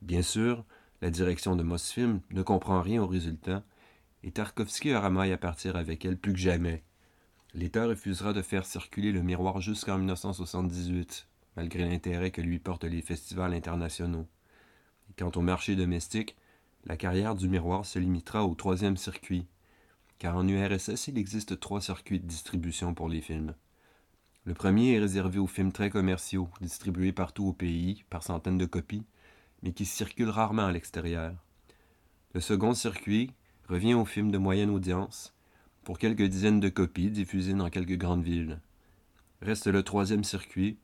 Bien 0.01 0.21
sûr, 0.21 0.65
la 1.01 1.09
direction 1.09 1.55
de 1.55 1.63
Mosfilm 1.63 2.21
ne 2.31 2.43
comprend 2.43 2.81
rien 2.81 3.01
au 3.01 3.07
résultat, 3.07 3.63
et 4.23 4.31
Tarkovsky 4.31 4.93
aura 4.93 5.09
maille 5.09 5.33
à 5.33 5.37
partir 5.37 5.75
avec 5.75 6.05
elle 6.05 6.17
plus 6.17 6.33
que 6.33 6.39
jamais. 6.39 6.83
L'État 7.53 7.85
refusera 7.85 8.33
de 8.33 8.41
faire 8.41 8.65
circuler 8.65 9.11
le 9.11 9.21
miroir 9.21 9.61
jusqu'en 9.61 9.97
1978, 9.97 11.27
malgré 11.55 11.87
l'intérêt 11.87 12.31
que 12.31 12.41
lui 12.41 12.59
portent 12.59 12.83
les 12.83 13.01
festivals 13.01 13.53
internationaux. 13.53 14.27
quant 15.17 15.31
au 15.35 15.41
marché 15.41 15.75
domestique, 15.75 16.35
la 16.85 16.97
carrière 16.97 17.35
du 17.35 17.47
miroir 17.47 17.85
se 17.85 17.99
limitera 17.99 18.45
au 18.45 18.55
troisième 18.55 18.97
circuit, 18.97 19.45
car 20.19 20.35
en 20.35 20.47
URSS 20.47 21.07
il 21.07 21.17
existe 21.17 21.59
trois 21.59 21.81
circuits 21.81 22.19
de 22.19 22.27
distribution 22.27 22.93
pour 22.93 23.09
les 23.09 23.21
films. 23.21 23.53
Le 24.45 24.53
premier 24.53 24.93
est 24.93 24.99
réservé 24.99 25.39
aux 25.39 25.47
films 25.47 25.71
très 25.71 25.89
commerciaux, 25.89 26.49
distribués 26.59 27.13
partout 27.13 27.45
au 27.45 27.53
pays, 27.53 28.03
par 28.09 28.23
centaines 28.23 28.57
de 28.57 28.65
copies, 28.65 29.05
mais 29.61 29.71
qui 29.71 29.85
circulent 29.85 30.29
rarement 30.29 30.65
à 30.65 30.71
l'extérieur. 30.71 31.33
Le 32.33 32.41
second 32.41 32.73
circuit 32.73 33.31
revient 33.69 33.93
aux 33.93 34.05
films 34.05 34.31
de 34.31 34.37
moyenne 34.37 34.69
audience, 34.69 35.33
pour 35.83 35.97
quelques 35.97 36.23
dizaines 36.23 36.59
de 36.59 36.69
copies 36.69 37.09
diffusées 37.09 37.53
dans 37.53 37.69
quelques 37.69 37.97
grandes 37.97 38.23
villes. 38.23 38.59
Reste 39.41 39.67
le 39.67 39.83
troisième 39.83 40.23
circuit, 40.23 40.77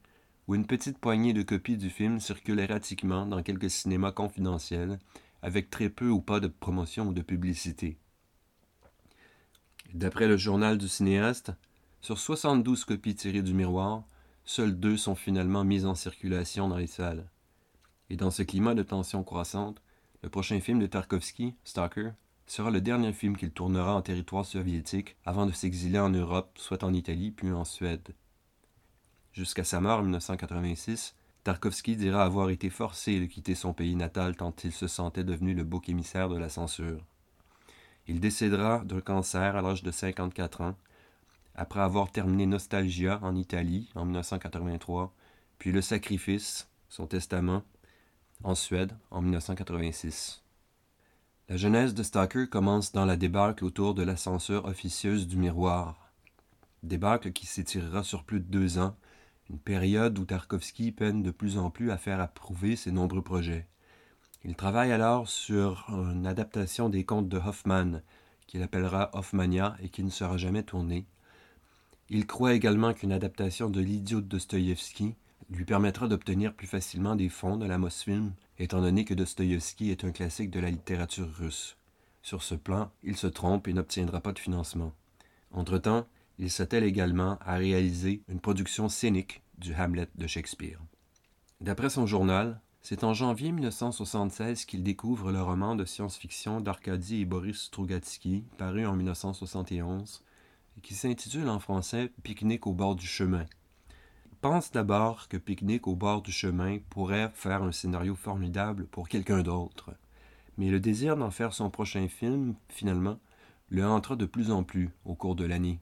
où 0.50 0.56
une 0.56 0.66
petite 0.66 0.98
poignée 0.98 1.32
de 1.32 1.44
copies 1.44 1.78
du 1.78 1.92
film 1.92 2.20
circule 2.20 2.60
erratiquement 2.60 3.28
dans 3.28 3.44
quelques 3.44 3.70
cinémas 3.70 4.12
confidentiels, 4.12 4.98
avec 5.44 5.70
très 5.70 5.90
peu 5.90 6.10
ou 6.10 6.22
pas 6.22 6.40
de 6.40 6.48
promotion 6.48 7.10
ou 7.10 7.14
de 7.14 7.22
publicité. 7.22 8.00
D'après 9.94 10.28
le 10.28 10.38
journal 10.38 10.80
du 10.80 10.88
cinéaste, 10.88 11.52
sur 12.02 12.18
72 12.18 12.84
copies 12.84 13.14
tirées 13.14 13.44
du 13.44 13.54
miroir, 13.54 14.06
seules 14.44 14.74
deux 14.80 14.98
sont 14.98 15.14
finalement 15.14 15.64
mises 15.64 15.86
en 15.86 15.94
circulation 15.94 16.68
dans 16.68 16.78
les 16.78 16.88
salles. 16.88 17.30
Et 18.10 18.16
dans 18.16 18.32
ce 18.32 18.42
climat 18.42 18.74
de 18.74 18.82
tension 18.82 19.24
croissante, 19.24 19.84
le 20.24 20.30
prochain 20.30 20.60
film 20.60 20.80
de 20.80 20.88
Tarkovsky, 20.88 21.54
Stalker, 21.64 22.10
sera 22.48 22.72
le 22.72 22.82
dernier 22.82 23.14
film 23.14 23.38
qu'il 23.38 23.52
tournera 23.52 23.94
en 23.94 24.02
territoire 24.02 24.48
soviétique 24.48 25.16
avant 25.28 25.46
de 25.46 25.52
s'exiler 25.52 26.00
en 26.00 26.10
Europe, 26.10 26.58
soit 26.58 26.84
en 26.84 26.92
Italie 26.92 27.30
puis 27.30 27.52
en 27.52 27.66
Suède. 27.66 28.16
Jusqu'à 29.34 29.64
sa 29.64 29.80
mort 29.80 30.00
en 30.00 30.04
1986, 30.04 31.16
Tarkovsky 31.44 31.96
dira 31.96 32.24
avoir 32.24 32.50
été 32.50 32.70
forcé 32.70 33.20
de 33.20 33.26
quitter 33.26 33.56
son 33.56 33.74
pays 33.74 33.96
natal 33.96 34.36
tant 34.36 34.54
il 34.64 34.72
se 34.72 34.88
sentait 34.88 35.24
devenu 35.24 35.54
le 35.54 35.64
bouc 35.64 35.90
émissaire 35.90 36.30
de 36.30 36.38
la 36.38 36.50
censure. 36.50 37.04
Il 38.08 38.20
décédera 38.20 38.80
d'un 38.86 39.02
cancer 39.02 39.56
à 39.56 39.62
l'âge 39.62 39.84
de 39.84 39.92
54 39.92 40.62
ans, 40.62 40.76
après 41.56 41.80
avoir 41.80 42.12
terminé 42.12 42.46
Nostalgia 42.46 43.20
en 43.22 43.36
Italie 43.36 43.90
en 43.96 44.06
1983, 44.06 45.14
puis 45.58 45.72
Le 45.72 45.82
Sacrifice, 45.82 46.68
son 46.90 47.06
testament, 47.06 47.64
en 48.44 48.56
Suède 48.56 48.96
en 49.12 49.22
1986. 49.22 50.42
La 51.50 51.58
genèse 51.58 51.94
de 51.94 52.04
Stalker 52.04 52.48
commence 52.48 52.92
dans 52.92 53.06
la 53.06 53.18
débâcle 53.18 53.66
autour 53.66 53.94
de 53.94 54.04
la 54.04 54.16
censure 54.16 54.66
officieuse 54.66 55.28
du 55.28 55.38
miroir. 55.38 56.12
Débâcle 56.84 57.32
qui 57.34 57.46
s'étirera 57.46 58.04
sur 58.04 58.24
plus 58.24 58.40
de 58.40 58.46
deux 58.46 58.78
ans, 58.78 58.96
une 59.50 59.60
période 59.60 60.18
où 60.20 60.26
Tarkovsky 60.26 60.92
peine 60.92 61.24
de 61.24 61.32
plus 61.32 61.58
en 61.58 61.70
plus 61.70 61.92
à 61.92 61.98
faire 61.98 62.20
approuver 62.20 62.76
ses 62.76 62.92
nombreux 62.92 63.22
projets. 63.22 63.68
Il 64.46 64.56
travaille 64.56 64.92
alors 64.92 65.28
sur 65.28 65.86
une 65.90 66.28
adaptation 66.28 66.90
des 66.90 67.04
contes 67.04 67.28
de 67.28 67.38
Hoffman, 67.38 68.02
qu'il 68.48 68.64
appellera 68.64 69.10
Hoffmania 69.14 69.76
et 69.82 69.90
qui 69.90 70.04
ne 70.04 70.10
sera 70.10 70.38
jamais 70.38 70.64
tournée. 70.64 71.06
Il 72.10 72.26
croit 72.26 72.54
également 72.54 72.94
qu'une 72.94 73.12
adaptation 73.12 73.70
de 73.70 73.82
L'idiot 73.82 74.22
de 74.22 74.28
Dostoïevski 74.28 75.16
lui 75.50 75.66
permettra 75.66 76.08
d'obtenir 76.08 76.54
plus 76.54 76.68
facilement 76.68 77.16
des 77.16 77.30
fonds 77.30 77.58
de 77.58 77.66
la 77.66 77.78
Mosfilm, 77.78 78.34
étant 78.58 78.82
donné 78.82 79.06
que 79.06 79.14
Dostoïevski 79.14 79.92
est 79.92 80.04
un 80.04 80.12
classique 80.12 80.52
de 80.52 80.60
la 80.60 80.70
littérature 80.70 81.30
russe. 81.38 81.78
Sur 82.22 82.44
ce 82.44 82.56
plan, 82.56 82.92
il 83.04 83.18
se 83.18 83.28
trompe 83.28 83.68
et 83.68 83.74
n'obtiendra 83.74 84.22
pas 84.22 84.32
de 84.32 84.40
financement. 84.40 84.94
Entre-temps, 85.52 86.08
il 86.40 86.50
s'attelle 86.50 86.84
également 86.84 87.38
à 87.42 87.56
réaliser 87.56 88.24
une 88.28 88.40
production 88.40 88.90
scénique 88.90 89.44
du 89.58 89.76
Hamlet 89.76 90.08
de 90.16 90.26
Shakespeare. 90.26 90.80
D'après 91.62 91.90
son 91.90 92.08
journal, 92.08 92.60
c'est 92.82 93.04
en 93.04 93.14
janvier 93.14 93.52
1976 93.52 94.66
qu'il 94.66 94.82
découvre 94.82 95.32
le 95.32 95.42
roman 95.42 95.76
de 95.76 95.86
science-fiction 95.86 96.62
d'Arkady 96.62 97.22
et 97.22 97.26
Boris 97.26 97.64
Strugatsky, 97.64 98.46
paru 98.58 98.88
en 98.88 98.96
1971, 98.96 100.24
et 100.78 100.82
qui 100.82 100.96
s'intitule 100.96 101.50
en 101.50 101.60
français 101.60 102.12
Pique-nique 102.24 102.66
au 102.66 102.74
bord 102.74 102.96
du 102.96 103.06
chemin, 103.06 103.46
pense 104.42 104.72
d'abord 104.72 105.28
que 105.28 105.38
Pique-nique 105.38 105.88
au 105.88 105.96
bord 105.96 106.22
du 106.22 106.32
chemin 106.32 106.78
pourrait 106.90 107.32
faire 107.34 107.64
un 107.64 107.72
scénario 107.72 108.16
formidable 108.16 108.88
pour 108.88 109.10
quelqu'un 109.10 109.42
d'autre. 109.42 109.92
Mais 110.58 110.70
le 110.70 110.80
désir 110.80 111.18
d'en 111.18 111.32
faire 111.32 111.54
son 111.54 111.70
prochain 111.70 112.08
film, 112.08 112.56
finalement, 112.70 113.20
le 113.70 113.86
entra 113.86 114.16
de 114.16 114.26
plus 114.26 114.52
en 114.52 114.64
plus 114.64 114.90
au 115.06 115.14
cours 115.14 115.36
de 115.36 115.46
l'année, 115.46 115.80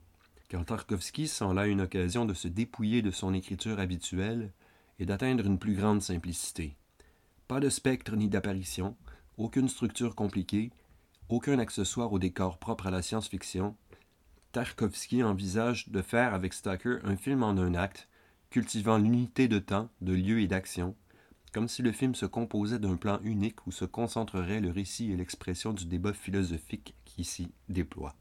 car 0.49 0.65
Tarkovsky 0.65 1.27
sent 1.27 1.53
là 1.53 1.67
une 1.67 1.81
occasion 1.81 2.25
de 2.25 2.33
se 2.33 2.47
dépouiller 2.47 3.01
de 3.01 3.11
son 3.11 3.33
écriture 3.33 3.79
habituelle 3.79 4.51
et 4.99 5.05
d'atteindre 5.05 5.45
une 5.45 5.59
plus 5.59 5.75
grande 5.75 6.01
simplicité. 6.01 6.75
Pas 7.47 7.59
de 7.59 7.69
spectre 7.69 8.15
ni 8.15 8.27
d'apparition, 8.27 8.95
aucune 9.37 9.69
structure 9.69 10.15
compliquée, 10.15 10.71
aucun 11.29 11.59
accessoire 11.59 12.11
au 12.13 12.19
décor 12.19 12.57
propre 12.57 12.87
à 12.87 12.91
la 12.91 13.01
science-fiction. 13.01 13.75
Tarkovsky 14.53 15.23
envisage 15.23 15.89
de 15.89 16.01
faire 16.01 16.33
avec 16.33 16.53
Stalker 16.53 16.99
un 17.03 17.17
film 17.17 17.43
en 17.43 17.57
un 17.57 17.75
acte, 17.75 18.07
cultivant 18.49 18.97
l'unité 18.97 19.47
de 19.47 19.59
temps, 19.59 19.89
de 20.01 20.13
lieu 20.13 20.39
et 20.39 20.47
d'action, 20.47 20.95
comme 21.53 21.67
si 21.67 21.81
le 21.81 21.91
film 21.91 22.15
se 22.15 22.25
composait 22.25 22.79
d'un 22.79 22.95
plan 22.95 23.19
unique 23.23 23.67
où 23.67 23.71
se 23.71 23.85
concentrerait 23.85 24.61
le 24.61 24.71
récit 24.71 25.11
et 25.11 25.17
l'expression 25.17 25.73
du 25.73 25.85
débat 25.85 26.13
philosophique 26.13 26.95
qui 27.03 27.23
s'y 27.23 27.51
déploie. 27.67 28.15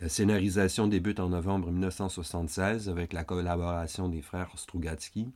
La 0.00 0.10
scénarisation 0.10 0.88
débute 0.88 1.20
en 1.20 1.30
novembre 1.30 1.70
1976 1.70 2.90
avec 2.90 3.14
la 3.14 3.24
collaboration 3.24 4.10
des 4.10 4.20
frères 4.20 4.50
Strugatsky, 4.56 5.28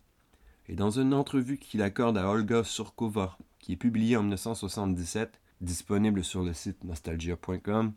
et 0.68 0.74
dans 0.74 0.90
une 0.90 1.14
entrevue 1.14 1.56
qu'il 1.56 1.80
accorde 1.80 2.18
à 2.18 2.28
Olga 2.28 2.62
Surkova, 2.62 3.38
qui 3.58 3.72
est 3.72 3.76
publiée 3.76 4.18
en 4.18 4.22
1977, 4.22 5.40
disponible 5.62 6.22
sur 6.22 6.42
le 6.42 6.52
site 6.52 6.84
nostalgia.com, 6.84 7.92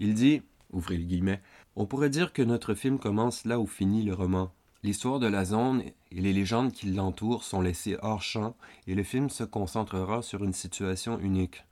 il 0.00 0.14
dit, 0.14 0.42
ouvrez 0.72 0.96
les 0.96 1.04
guillemets, 1.04 1.40
On 1.76 1.86
pourrait 1.86 2.10
dire 2.10 2.32
que 2.32 2.42
notre 2.42 2.74
film 2.74 2.98
commence 2.98 3.44
là 3.44 3.60
où 3.60 3.66
finit 3.66 4.02
le 4.02 4.14
roman, 4.14 4.52
L'histoire 4.84 5.20
de 5.20 5.28
la 5.28 5.44
zone 5.44 5.84
et 6.10 6.20
les 6.20 6.32
légendes 6.32 6.72
qui 6.72 6.86
l'entourent 6.86 7.44
sont 7.44 7.60
laissées 7.60 7.96
hors 8.02 8.20
champ 8.20 8.56
et 8.88 8.96
le 8.96 9.04
film 9.04 9.30
se 9.30 9.44
concentrera 9.44 10.22
sur 10.22 10.42
une 10.42 10.52
situation 10.52 11.20
unique. 11.20 11.62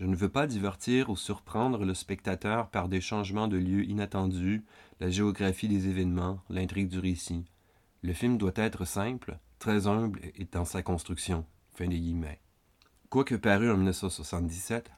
Je 0.00 0.06
ne 0.06 0.16
veux 0.16 0.28
pas 0.28 0.46
divertir 0.46 1.10
ou 1.10 1.16
surprendre 1.16 1.84
le 1.84 1.94
spectateur 1.94 2.68
par 2.68 2.88
des 2.88 3.00
changements 3.00 3.48
de 3.48 3.56
lieux 3.56 3.84
inattendus, 3.84 4.64
la 5.00 5.10
géographie 5.10 5.68
des 5.68 5.88
événements, 5.88 6.40
l'intrigue 6.50 6.88
du 6.88 6.98
récit. 6.98 7.44
Le 8.02 8.12
film 8.12 8.36
doit 8.36 8.52
être 8.56 8.84
simple, 8.84 9.38
très 9.58 9.86
humble 9.86 10.20
et 10.34 10.46
dans 10.50 10.64
sa 10.64 10.82
construction. 10.82 11.46
Fin 11.74 11.86
guillemets. 11.86 12.40
Quoique 13.08 13.34
paru 13.34 13.70
en 13.70 13.76
1977, 13.76 14.90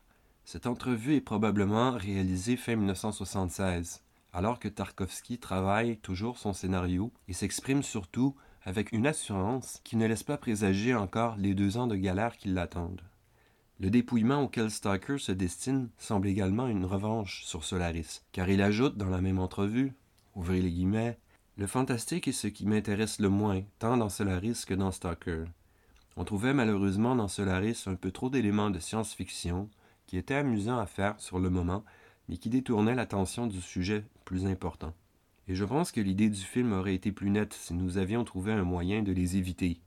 cette 0.45 0.67
entrevue 0.67 1.17
est 1.17 1.21
probablement 1.21 1.93
réalisée 1.93 2.57
fin 2.57 2.77
1976 2.77 4.03
alors 4.37 4.59
que 4.59 4.69
Tarkovsky 4.69 5.39
travaille 5.39 5.97
toujours 5.97 6.37
son 6.37 6.53
scénario 6.53 7.11
et 7.27 7.33
s'exprime 7.33 7.83
surtout 7.83 8.37
avec 8.67 8.93
une 8.93 9.07
assurance 9.07 9.81
qui 9.83 9.97
ne 9.97 10.07
laisse 10.07 10.25
pas 10.25 10.37
présager 10.37 10.95
encore 10.95 11.37
les 11.39 11.55
deux 11.55 11.79
ans 11.79 11.87
de 11.87 11.97
galère 11.97 12.37
qui 12.37 12.49
l'attendent. 12.49 13.01
Le 13.79 13.91
dépouillement 13.91 14.43
auquel 14.43 14.71
Stalker 14.71 15.19
se 15.19 15.33
destine 15.33 15.91
semble 15.99 16.29
également 16.29 16.67
une 16.67 16.87
revanche 16.87 17.45
sur 17.45 17.63
Solaris, 17.63 18.23
car 18.33 18.49
il 18.49 18.63
ajoute 18.63 18.97
dans 18.97 19.11
la 19.11 19.21
même 19.21 19.39
entrevue, 19.39 19.93
ouvrez 20.35 20.63
les 20.63 20.71
guillemets, 20.71 21.19
le 21.59 21.67
fantastique 21.67 22.27
est 22.27 22.33
ce 22.33 22.47
qui 22.47 22.67
m'intéresse 22.67 23.19
le 23.19 23.29
moins, 23.29 23.63
tant 23.79 23.99
dans 23.99 24.09
Solaris 24.09 24.65
que 24.67 24.73
dans 24.73 24.93
Stalker. 24.93 25.45
On 26.17 26.25
trouvait 26.25 26.55
malheureusement 26.55 27.15
dans 27.15 27.29
Solaris 27.29 27.85
un 27.87 27.97
peu 27.97 28.11
trop 28.11 28.31
d'éléments 28.31 28.71
de 28.71 28.79
science-fiction, 28.79 29.69
qui 30.07 30.17
étaient 30.17 30.35
amusants 30.35 30.79
à 30.79 30.87
faire 30.87 31.21
sur 31.21 31.39
le 31.39 31.51
moment, 31.51 31.85
mais 32.29 32.39
qui 32.39 32.49
détournait 32.49 32.95
l'attention 32.95 33.47
du 33.47 33.61
sujet 33.61 34.05
plus 34.25 34.47
important. 34.47 34.95
Et 35.49 35.55
je 35.55 35.65
pense 35.65 35.93
que 35.93 36.01
l'idée 36.01 36.31
du 36.31 36.41
film 36.41 36.73
aurait 36.73 36.95
été 36.95 37.13
plus 37.13 37.31
nette 37.31 37.53
si 37.53 37.75
nous 37.75 37.99
avions 37.99 38.25
trouvé 38.25 38.53
un 38.53 38.65
moyen 38.65 39.03
de 39.03 39.13
les 39.13 39.37
éviter. 39.37 39.81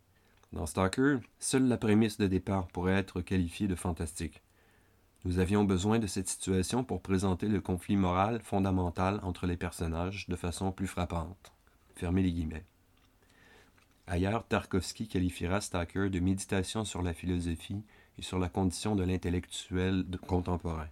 Dans 0.51 0.65
Stalker, 0.65 1.17
seule 1.37 1.67
la 1.67 1.77
prémisse 1.77 2.17
de 2.17 2.25
départ 2.25 2.67
pourrait 2.67 2.93
être 2.93 3.21
qualifiée 3.21 3.67
de 3.67 3.75
fantastique. 3.75 4.41
Nous 5.25 5.37
avions 5.37 5.63
besoin 5.63 5.99
de 5.99 6.07
cette 6.07 6.27
situation 6.27 6.83
pour 6.83 7.01
présenter 7.01 7.47
le 7.47 7.61
conflit 7.61 7.97
moral 7.97 8.41
fondamental 8.41 9.19
entre 9.21 9.45
les 9.45 9.57
personnages 9.57 10.27
de 10.27 10.35
façon 10.35 10.71
plus 10.71 10.87
frappante. 10.87 11.51
Fermez 11.95 12.23
les 12.23 12.31
guillemets. 12.31 12.65
Ailleurs, 14.07 14.47
Tarkovsky 14.47 15.07
qualifiera 15.07 15.61
Stalker 15.61 16.09
de 16.09 16.19
méditation 16.19 16.83
sur 16.83 17.03
la 17.03 17.13
philosophie 17.13 17.83
et 18.17 18.23
sur 18.23 18.39
la 18.39 18.49
condition 18.49 18.95
de 18.95 19.03
l'intellectuel 19.03 20.05
contemporain. 20.25 20.89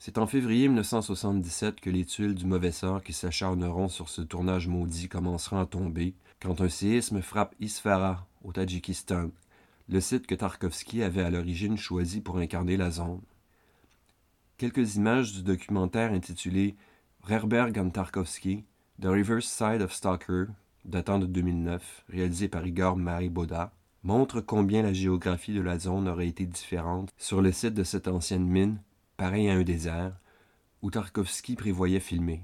C'est 0.00 0.18
en 0.18 0.26
février 0.28 0.68
1977 0.68 1.80
que 1.80 1.90
les 1.90 2.04
tuiles 2.04 2.34
du 2.34 2.46
mauvais 2.46 2.72
sort 2.72 3.02
qui 3.02 3.12
s'acharneront 3.12 3.88
sur 3.88 4.08
ce 4.08 4.22
tournage 4.22 4.68
maudit 4.68 5.08
commenceront 5.08 5.58
à 5.58 5.66
tomber 5.66 6.14
quand 6.40 6.60
un 6.60 6.68
séisme 6.68 7.20
frappe 7.20 7.56
Isfara, 7.58 8.27
au 8.42 8.52
Tadjikistan, 8.52 9.30
le 9.88 10.00
site 10.00 10.26
que 10.26 10.34
Tarkovsky 10.34 11.02
avait 11.02 11.22
à 11.22 11.30
l'origine 11.30 11.76
choisi 11.76 12.20
pour 12.20 12.38
incarner 12.38 12.76
la 12.76 12.90
zone. 12.90 13.22
Quelques 14.58 14.96
images 14.96 15.32
du 15.32 15.42
documentaire 15.42 16.12
intitulé 16.12 16.76
Rerberg 17.22 17.78
and 17.78 17.90
Tarkovsky, 17.90 18.64
The 19.00 19.06
Reverse 19.06 19.46
Side 19.46 19.82
of 19.82 19.92
Stalker, 19.92 20.46
datant 20.84 21.18
de 21.18 21.26
2009, 21.26 22.04
réalisé 22.08 22.48
par 22.48 22.66
Igor 22.66 22.96
Mariboda, 22.96 23.72
montrent 24.02 24.40
combien 24.40 24.82
la 24.82 24.92
géographie 24.92 25.54
de 25.54 25.60
la 25.60 25.78
zone 25.78 26.08
aurait 26.08 26.28
été 26.28 26.46
différente 26.46 27.10
sur 27.16 27.42
le 27.42 27.52
site 27.52 27.74
de 27.74 27.84
cette 27.84 28.08
ancienne 28.08 28.46
mine 28.46 28.78
pareil 29.16 29.50
à 29.50 29.54
un 29.54 29.62
désert, 29.62 30.16
où 30.80 30.90
Tarkovsky 30.90 31.56
prévoyait 31.56 32.00
filmer. 32.00 32.42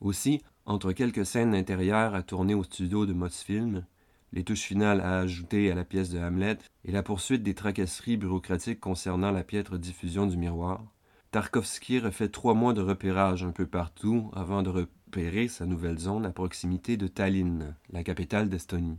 Aussi, 0.00 0.42
entre 0.66 0.92
quelques 0.92 1.26
scènes 1.26 1.54
intérieures 1.54 2.14
à 2.14 2.22
tourner 2.22 2.54
au 2.54 2.64
studio 2.64 3.06
de 3.06 3.12
Mosfilm, 3.12 3.84
les 4.32 4.44
touches 4.44 4.62
finales 4.62 5.00
à 5.00 5.18
ajouter 5.18 5.70
à 5.70 5.74
la 5.74 5.84
pièce 5.84 6.10
de 6.10 6.18
Hamlet 6.18 6.58
et 6.84 6.92
la 6.92 7.02
poursuite 7.02 7.42
des 7.42 7.54
tracasseries 7.54 8.16
bureaucratiques 8.16 8.80
concernant 8.80 9.30
la 9.30 9.44
piètre 9.44 9.78
diffusion 9.78 10.26
du 10.26 10.36
miroir, 10.36 10.84
Tarkovsky 11.30 11.98
refait 11.98 12.28
trois 12.28 12.54
mois 12.54 12.72
de 12.72 12.80
repérage 12.80 13.44
un 13.44 13.52
peu 13.52 13.66
partout 13.66 14.30
avant 14.34 14.62
de 14.62 14.70
repérer 14.70 15.48
sa 15.48 15.66
nouvelle 15.66 15.98
zone 15.98 16.24
à 16.24 16.30
proximité 16.30 16.96
de 16.96 17.06
Tallinn, 17.06 17.74
la 17.90 18.02
capitale 18.02 18.48
d'Estonie. 18.48 18.98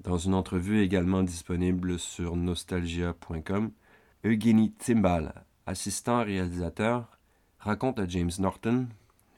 Dans 0.00 0.18
une 0.18 0.34
entrevue 0.34 0.80
également 0.80 1.22
disponible 1.22 1.98
sur 1.98 2.34
nostalgia.com, 2.34 3.70
Eugénie 4.24 4.72
Timbal, 4.72 5.44
assistant 5.66 6.24
réalisateur, 6.24 7.18
raconte 7.60 8.00
à 8.00 8.08
James 8.08 8.32
Norton, 8.40 8.88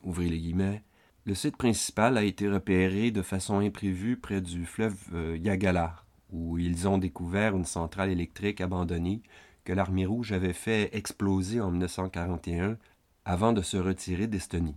ouvrez 0.04 0.28
les 0.30 0.38
guillemets, 0.38 0.82
le 1.26 1.34
site 1.34 1.56
principal 1.56 2.18
a 2.18 2.22
été 2.22 2.48
repéré 2.48 3.10
de 3.10 3.22
façon 3.22 3.58
imprévue 3.58 4.18
près 4.18 4.42
du 4.42 4.66
fleuve 4.66 4.96
euh, 5.14 5.38
Yagala, 5.38 5.96
où 6.30 6.58
ils 6.58 6.86
ont 6.86 6.98
découvert 6.98 7.56
une 7.56 7.64
centrale 7.64 8.10
électrique 8.10 8.60
abandonnée 8.60 9.22
que 9.64 9.72
l'armée 9.72 10.04
rouge 10.04 10.32
avait 10.32 10.52
fait 10.52 10.94
exploser 10.94 11.62
en 11.62 11.70
1941 11.70 12.76
avant 13.24 13.54
de 13.54 13.62
se 13.62 13.78
retirer 13.78 14.26
d'Estonie. 14.26 14.76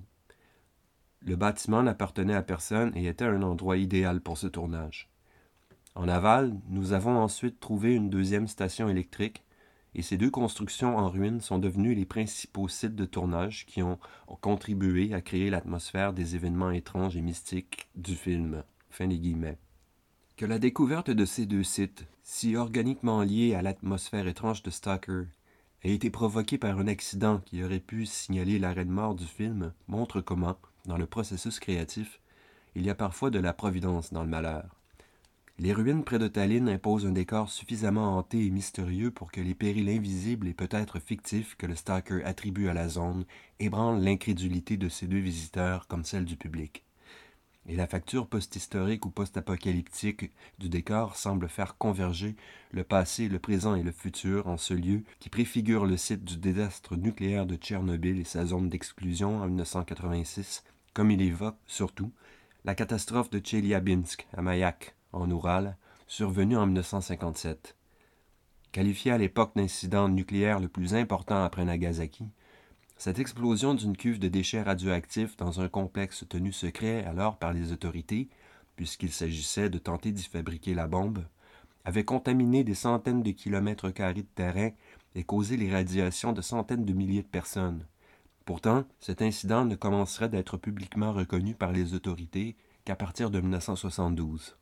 Le 1.21 1.35
bâtiment 1.35 1.83
n'appartenait 1.83 2.35
à 2.35 2.43
personne 2.43 2.95
et 2.95 3.07
était 3.07 3.25
un 3.25 3.41
endroit 3.41 3.75
idéal 3.75 4.21
pour 4.21 4.37
ce 4.37 4.47
tournage. 4.47 5.09
En 5.95 6.07
aval, 6.07 6.55
nous 6.69 6.93
avons 6.93 7.17
ensuite 7.17 7.59
trouvé 7.59 7.93
une 7.93 8.09
deuxième 8.09 8.47
station 8.47 8.87
électrique 8.87 9.43
et 9.95 10.01
ces 10.01 10.17
deux 10.17 10.29
constructions 10.29 10.97
en 10.97 11.09
ruine 11.09 11.41
sont 11.41 11.59
devenues 11.59 11.95
les 11.95 12.05
principaux 12.05 12.67
sites 12.67 12.95
de 12.95 13.05
tournage 13.05 13.65
qui 13.65 13.81
ont, 13.81 13.99
contribué 14.41 15.13
à 15.13 15.21
créer 15.21 15.49
l'atmosphère 15.49 16.13
des 16.13 16.35
événements 16.35 16.71
étranges 16.71 17.17
et 17.17 17.21
mystiques 17.21 17.89
du 17.95 18.15
film. 18.15 18.63
Que 20.35 20.45
la 20.45 20.59
découverte 20.59 21.09
de 21.09 21.25
ces 21.25 21.45
deux 21.45 21.63
sites, 21.63 22.05
si 22.23 22.55
organiquement 22.55 23.23
liés 23.23 23.55
à 23.55 23.61
l'atmosphère 23.61 24.27
étrange 24.27 24.63
de 24.63 24.69
Stalker, 24.69 25.23
ait 25.83 25.93
été 25.93 26.09
provoquée 26.09 26.57
par 26.57 26.77
un 26.77 26.87
accident 26.87 27.39
qui 27.45 27.63
aurait 27.63 27.79
pu 27.79 28.05
signaler 28.05 28.59
l'arrêt 28.59 28.85
de 28.85 28.91
mort 28.91 29.15
du 29.15 29.25
film, 29.25 29.73
montre 29.87 30.21
comment, 30.21 30.57
dans 30.85 30.97
le 30.97 31.05
processus 31.05 31.59
créatif, 31.59 32.19
il 32.75 32.85
y 32.85 32.89
a 32.89 32.95
parfois 32.95 33.29
de 33.29 33.39
la 33.39 33.53
providence 33.53 34.13
dans 34.13 34.23
le 34.23 34.29
malheur. 34.29 34.76
Les 35.59 35.73
ruines 35.73 36.03
près 36.03 36.19
de 36.19 36.27
Tallinn 36.27 36.69
imposent 36.69 37.07
un 37.07 37.11
décor 37.11 37.49
suffisamment 37.49 38.15
hanté 38.15 38.45
et 38.45 38.51
mystérieux 38.51 39.09
pour 39.09 39.31
que 39.31 39.41
les 39.41 39.55
périls 39.55 39.89
invisibles 39.89 40.47
et 40.47 40.53
peut-être 40.53 40.99
fictifs 40.99 41.55
que 41.55 41.65
le 41.65 41.73
Stalker 41.73 42.23
attribue 42.25 42.67
à 42.67 42.75
la 42.75 42.87
zone 42.89 43.25
ébranlent 43.59 44.03
l'incrédulité 44.03 44.77
de 44.77 44.87
ces 44.87 45.07
deux 45.07 45.17
visiteurs 45.17 45.87
comme 45.87 46.05
celle 46.05 46.25
du 46.25 46.35
public. 46.35 46.83
Et 47.65 47.75
la 47.75 47.87
facture 47.87 48.27
post-historique 48.27 49.07
ou 49.07 49.09
post-apocalyptique 49.09 50.31
du 50.59 50.69
décor 50.69 51.15
semble 51.15 51.49
faire 51.49 51.75
converger 51.75 52.35
le 52.69 52.83
passé, 52.83 53.27
le 53.27 53.39
présent 53.39 53.73
et 53.73 53.81
le 53.81 53.91
futur 53.91 54.47
en 54.47 54.57
ce 54.57 54.75
lieu 54.75 55.03
qui 55.19 55.29
préfigure 55.29 55.87
le 55.87 55.97
site 55.97 56.23
du 56.23 56.37
désastre 56.37 56.95
nucléaire 56.95 57.47
de 57.47 57.55
Tchernobyl 57.55 58.19
et 58.19 58.25
sa 58.25 58.45
zone 58.45 58.69
d'exclusion 58.69 59.41
en 59.41 59.47
1986, 59.47 60.63
comme 60.93 61.09
il 61.09 61.21
évoque 61.23 61.57
surtout 61.65 62.11
la 62.63 62.75
catastrophe 62.75 63.31
de 63.31 63.39
Tcheliabinsk 63.39 64.27
à 64.37 64.43
Mayak, 64.43 64.96
en 65.13 65.29
Oural, 65.31 65.77
survenue 66.07 66.57
en 66.57 66.65
1957. 66.65 67.75
Qualifié 68.71 69.11
à 69.11 69.17
l'époque 69.17 69.51
d'incident 69.55 70.09
nucléaire 70.09 70.59
le 70.59 70.67
plus 70.67 70.93
important 70.93 71.43
après 71.43 71.65
Nagasaki, 71.65 72.25
cette 72.97 73.19
explosion 73.19 73.75
d'une 73.75 73.95
cuve 73.95 74.19
de 74.19 74.27
déchets 74.27 74.63
radioactifs 74.63 75.37
dans 75.37 75.61
un 75.61 75.69
complexe 75.69 76.25
tenu 76.27 76.51
secret 76.51 77.05
alors 77.05 77.37
par 77.37 77.53
les 77.53 77.71
autorités, 77.71 78.27
puisqu'il 78.75 79.11
s'agissait 79.11 79.69
de 79.69 79.77
tenter 79.77 80.11
d'y 80.11 80.23
fabriquer 80.23 80.73
la 80.73 80.87
bombe, 80.87 81.23
avait 81.85 82.03
contaminé 82.03 82.63
des 82.63 82.73
centaines 82.73 83.23
de 83.23 83.31
kilomètres 83.31 83.91
carrés 83.91 84.23
de 84.23 84.27
terrain 84.35 84.71
et 85.15 85.23
causé 85.23 85.57
l'irradiation 85.57 86.33
de 86.33 86.41
centaines 86.41 86.85
de 86.85 86.93
milliers 86.93 87.21
de 87.21 87.27
personnes. 87.27 87.85
Pourtant, 88.45 88.83
cet 88.99 89.21
incident 89.21 89.63
ne 89.65 89.75
commencerait 89.75 90.29
d'être 90.29 90.57
publiquement 90.57 91.13
reconnu 91.13 91.53
par 91.53 91.71
les 91.71 91.93
autorités 91.93 92.55
qu'à 92.83 92.95
partir 92.95 93.29
de 93.29 93.39
1972. 93.39 94.56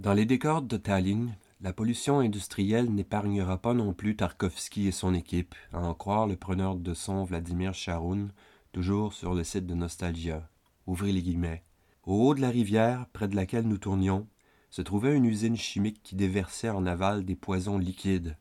Dans 0.00 0.14
les 0.14 0.24
décors 0.24 0.62
de 0.62 0.78
Tallinn, 0.78 1.36
la 1.60 1.74
pollution 1.74 2.20
industrielle 2.20 2.90
n'épargnera 2.90 3.58
pas 3.58 3.74
non 3.74 3.92
plus 3.92 4.16
Tarkovsky 4.16 4.86
et 4.86 4.92
son 4.92 5.12
équipe, 5.12 5.54
à 5.74 5.80
en 5.80 5.92
croire 5.92 6.26
le 6.26 6.36
preneur 6.36 6.76
de 6.76 6.94
son 6.94 7.22
Vladimir 7.24 7.74
Charoun, 7.74 8.32
toujours 8.72 9.12
sur 9.12 9.34
le 9.34 9.44
site 9.44 9.66
de 9.66 9.74
Nostalgia. 9.74 10.48
Ouvrez 10.86 11.12
les 11.12 11.20
guillemets. 11.20 11.64
Au 12.06 12.14
haut 12.14 12.34
de 12.34 12.40
la 12.40 12.48
rivière, 12.48 13.08
près 13.12 13.28
de 13.28 13.36
laquelle 13.36 13.68
nous 13.68 13.76
tournions, 13.76 14.26
se 14.70 14.80
trouvait 14.80 15.14
une 15.14 15.26
usine 15.26 15.58
chimique 15.58 16.00
qui 16.02 16.16
déversait 16.16 16.70
en 16.70 16.86
aval 16.86 17.26
des 17.26 17.36
poisons 17.36 17.76
liquides. 17.76 18.38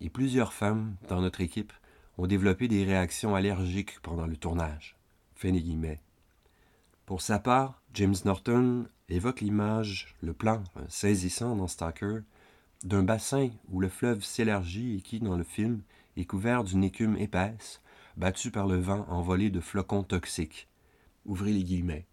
Et 0.00 0.10
plusieurs 0.10 0.52
femmes, 0.52 0.94
dans 1.08 1.20
notre 1.20 1.40
équipe, 1.40 1.72
ont 2.18 2.28
développé 2.28 2.68
des 2.68 2.84
réactions 2.84 3.34
allergiques 3.34 3.98
pendant 3.98 4.28
le 4.28 4.36
tournage. 4.36 4.96
Pour 7.04 7.20
sa 7.20 7.40
part, 7.40 7.82
James 7.94 8.14
Norton 8.24 8.86
évoque 9.14 9.40
l'image, 9.40 10.14
le 10.22 10.32
plan 10.32 10.62
saisissant 10.88 11.56
dans 11.56 11.68
Stalker 11.68 12.20
d'un 12.84 13.02
bassin 13.02 13.48
où 13.70 13.80
le 13.80 13.88
fleuve 13.88 14.22
s'élargit 14.22 14.96
et 14.96 15.00
qui, 15.00 15.18
dans 15.20 15.36
le 15.36 15.44
film, 15.44 15.80
est 16.16 16.26
couvert 16.26 16.64
d'une 16.64 16.84
écume 16.84 17.16
épaisse, 17.16 17.80
battue 18.16 18.50
par 18.50 18.66
le 18.66 18.78
vent 18.78 19.06
envolé 19.08 19.50
de 19.50 19.60
flocons 19.60 20.02
toxiques. 20.02 20.68
Ouvrez 21.24 21.52
les 21.52 21.64
guillemets. 21.64 22.06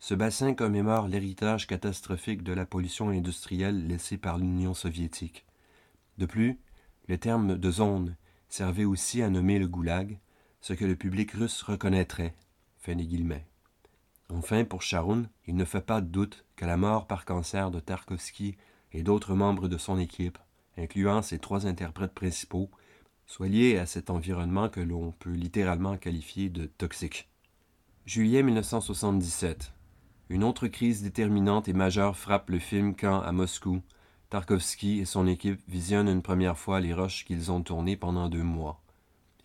Ce 0.00 0.14
bassin 0.14 0.54
commémore 0.54 1.08
l'héritage 1.08 1.66
catastrophique 1.66 2.42
de 2.42 2.52
la 2.52 2.66
pollution 2.66 3.08
industrielle 3.08 3.86
laissée 3.86 4.18
par 4.18 4.38
l'Union 4.38 4.74
soviétique. 4.74 5.46
De 6.18 6.26
plus, 6.26 6.58
le 7.08 7.18
terme 7.18 7.56
de 7.56 7.70
zone 7.70 8.16
servait 8.48 8.84
aussi 8.84 9.22
à 9.22 9.30
nommer 9.30 9.58
le 9.58 9.68
goulag, 9.68 10.18
ce 10.60 10.72
que 10.72 10.84
le 10.84 10.96
public 10.96 11.32
russe 11.32 11.62
reconnaîtrait. 11.62 12.34
Fin 12.78 12.94
guillemets. 12.94 13.47
Enfin, 14.30 14.64
pour 14.64 14.82
Sharon, 14.82 15.26
il 15.46 15.56
ne 15.56 15.64
fait 15.64 15.80
pas 15.80 16.00
de 16.00 16.06
doute 16.06 16.44
que 16.56 16.66
la 16.66 16.76
mort 16.76 17.06
par 17.06 17.24
cancer 17.24 17.70
de 17.70 17.80
Tarkovsky 17.80 18.56
et 18.92 19.02
d'autres 19.02 19.34
membres 19.34 19.68
de 19.68 19.78
son 19.78 19.98
équipe, 19.98 20.38
incluant 20.76 21.22
ses 21.22 21.38
trois 21.38 21.66
interprètes 21.66 22.14
principaux, 22.14 22.70
soient 23.26 23.48
liés 23.48 23.78
à 23.78 23.86
cet 23.86 24.10
environnement 24.10 24.68
que 24.68 24.80
l'on 24.80 25.12
peut 25.12 25.32
littéralement 25.32 25.96
qualifier 25.96 26.48
de 26.50 26.66
toxique. 26.66 27.28
Juillet 28.06 28.42
1977. 28.42 29.72
Une 30.30 30.44
autre 30.44 30.68
crise 30.68 31.02
déterminante 31.02 31.68
et 31.68 31.72
majeure 31.72 32.16
frappe 32.16 32.50
le 32.50 32.58
film 32.58 32.94
quand, 32.94 33.20
à 33.20 33.32
Moscou, 33.32 33.82
Tarkovsky 34.28 34.98
et 35.00 35.06
son 35.06 35.26
équipe 35.26 35.60
visionnent 35.68 36.08
une 36.08 36.22
première 36.22 36.58
fois 36.58 36.80
les 36.80 36.92
roches 36.92 37.24
qu'ils 37.24 37.50
ont 37.50 37.62
tournées 37.62 37.96
pendant 37.96 38.28
deux 38.28 38.42
mois. 38.42 38.82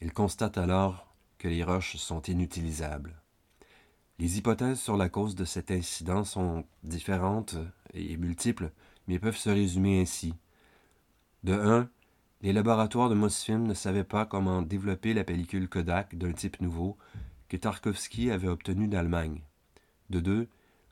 Ils 0.02 0.12
constatent 0.12 0.58
alors 0.58 1.13
que 1.38 1.48
les 1.48 1.63
roches 1.63 1.96
sont 1.96 2.22
inutilisables. 2.24 3.23
Les 4.19 4.38
hypothèses 4.38 4.80
sur 4.80 4.95
la 4.95 5.10
cause 5.10 5.36
de 5.36 5.43
cet 5.43 5.71
incident 5.71 6.23
sont 6.23 6.65
différentes 6.84 7.56
et 7.93 8.15
multiples, 8.17 8.71
mais 9.08 9.19
peuvent 9.19 9.38
se 9.38 9.49
résumer 9.49 10.02
ainsi. 10.02 10.34
De 11.43 11.54
1. 11.54 11.89
Les 12.41 12.54
laboratoires 12.54 13.10
de 13.10 13.15
Mosfilm 13.15 13.65
ne 13.65 13.73
savaient 13.73 14.04
pas 14.04 14.26
comment 14.26 14.62
développer 14.62 15.13
la 15.13 15.23
pellicule 15.23 15.67
Kodak 15.67 16.15
d'un 16.15 16.32
type 16.32 16.62
nouveau 16.62 16.97
que 17.49 17.58
Tarkovsky 17.58 18.32
avait 18.32 18.47
obtenu 18.47 18.88
d'Allemagne. 18.88 19.41
De 20.10 20.19
2. 20.19 20.47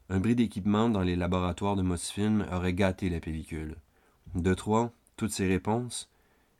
Un 0.10 0.20
bris 0.20 0.36
d'équipement 0.36 0.90
dans 0.90 1.02
les 1.02 1.16
laboratoires 1.16 1.76
de 1.76 1.84
Mosfilm 1.84 2.46
aurait 2.52 2.74
gâté 2.74 3.10
la 3.10 3.20
pellicule. 3.20 3.76
De 4.34 4.54
3. 4.54 4.92
Toutes 5.16 5.32
ces 5.32 5.48
réponses, 5.48 6.10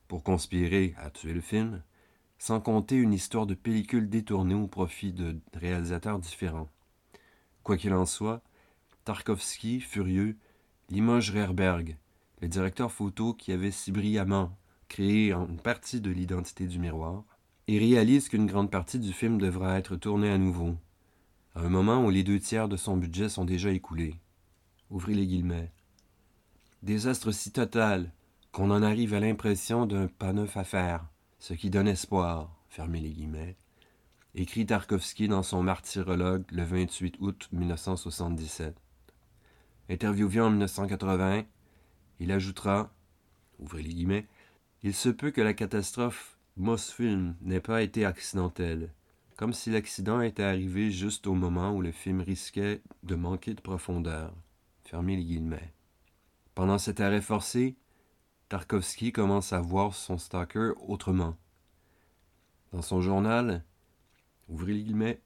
pour 0.08 0.22
conspirer 0.22 0.94
à 0.96 1.10
tuer 1.10 1.34
le 1.34 1.40
film, 1.40 1.82
sans 2.42 2.60
compter 2.60 2.96
une 2.96 3.12
histoire 3.12 3.46
de 3.46 3.54
pellicule 3.54 4.08
détournée 4.08 4.56
au 4.56 4.66
profit 4.66 5.12
de 5.12 5.38
réalisateurs 5.54 6.18
différents. 6.18 6.68
Quoi 7.62 7.76
qu'il 7.76 7.94
en 7.94 8.04
soit, 8.04 8.42
Tarkovsky, 9.04 9.80
furieux, 9.80 10.36
Limoges 10.90 11.30
Rerberg, 11.30 11.96
le 12.40 12.48
directeur 12.48 12.90
photo 12.90 13.32
qui 13.32 13.52
avait 13.52 13.70
si 13.70 13.92
brillamment 13.92 14.58
créé 14.88 15.32
une 15.32 15.60
partie 15.60 16.00
de 16.00 16.10
l'identité 16.10 16.66
du 16.66 16.80
miroir, 16.80 17.22
et 17.68 17.78
réalise 17.78 18.28
qu'une 18.28 18.46
grande 18.46 18.72
partie 18.72 18.98
du 18.98 19.12
film 19.12 19.40
devra 19.40 19.78
être 19.78 19.94
tournée 19.94 20.32
à 20.32 20.36
nouveau, 20.36 20.74
à 21.54 21.60
un 21.60 21.68
moment 21.68 22.04
où 22.04 22.10
les 22.10 22.24
deux 22.24 22.40
tiers 22.40 22.68
de 22.68 22.76
son 22.76 22.96
budget 22.96 23.28
sont 23.28 23.44
déjà 23.44 23.70
écoulés. 23.70 24.16
Ouvrez 24.90 25.14
les 25.14 25.28
guillemets. 25.28 25.70
Désastre 26.82 27.30
si 27.30 27.52
total 27.52 28.10
qu'on 28.50 28.72
en 28.72 28.82
arrive 28.82 29.14
à 29.14 29.20
l'impression 29.20 29.86
d'un 29.86 30.08
pas 30.08 30.32
neuf 30.32 30.56
à 30.56 30.64
faire, 30.64 31.11
ce 31.42 31.54
qui 31.54 31.70
donne 31.70 31.88
espoir, 31.88 32.54
les 32.78 33.10
guillemets, 33.10 33.56
écrit 34.36 34.64
Tarkovsky 34.64 35.26
dans 35.26 35.42
son 35.42 35.60
martyrologue 35.60 36.44
le 36.52 36.62
28 36.62 37.16
août 37.18 37.48
1977. 37.50 38.76
Interviewé 39.90 40.40
en 40.40 40.50
1980, 40.50 41.42
il 42.20 42.30
ajoutera, 42.30 42.94
ouvrez 43.58 43.82
les 43.82 43.92
guillemets, 43.92 44.28
il 44.84 44.94
se 44.94 45.08
peut 45.08 45.32
que 45.32 45.40
la 45.40 45.52
catastrophe 45.52 46.38
Mosfilm 46.56 47.34
n'ait 47.40 47.58
pas 47.58 47.82
été 47.82 48.04
accidentelle, 48.04 48.92
comme 49.36 49.52
si 49.52 49.70
l'accident 49.70 50.20
était 50.20 50.44
arrivé 50.44 50.92
juste 50.92 51.26
au 51.26 51.34
moment 51.34 51.74
où 51.74 51.80
le 51.80 51.90
film 51.90 52.20
risquait 52.20 52.82
de 53.02 53.16
manquer 53.16 53.54
de 53.54 53.60
profondeur. 53.60 54.32
Les 54.92 55.24
guillemets. 55.24 55.72
Pendant 56.54 56.78
cet 56.78 57.00
arrêt 57.00 57.20
forcé, 57.20 57.74
Tarkovsky 58.52 59.12
commence 59.12 59.54
à 59.54 59.62
voir 59.62 59.94
son 59.94 60.18
stalker 60.18 60.72
autrement. 60.86 61.36
Dans 62.70 62.82
son 62.82 63.00
journal, 63.00 63.64
ouvrez 64.46 64.74
les 64.74 64.82
guillemets, 64.82 65.22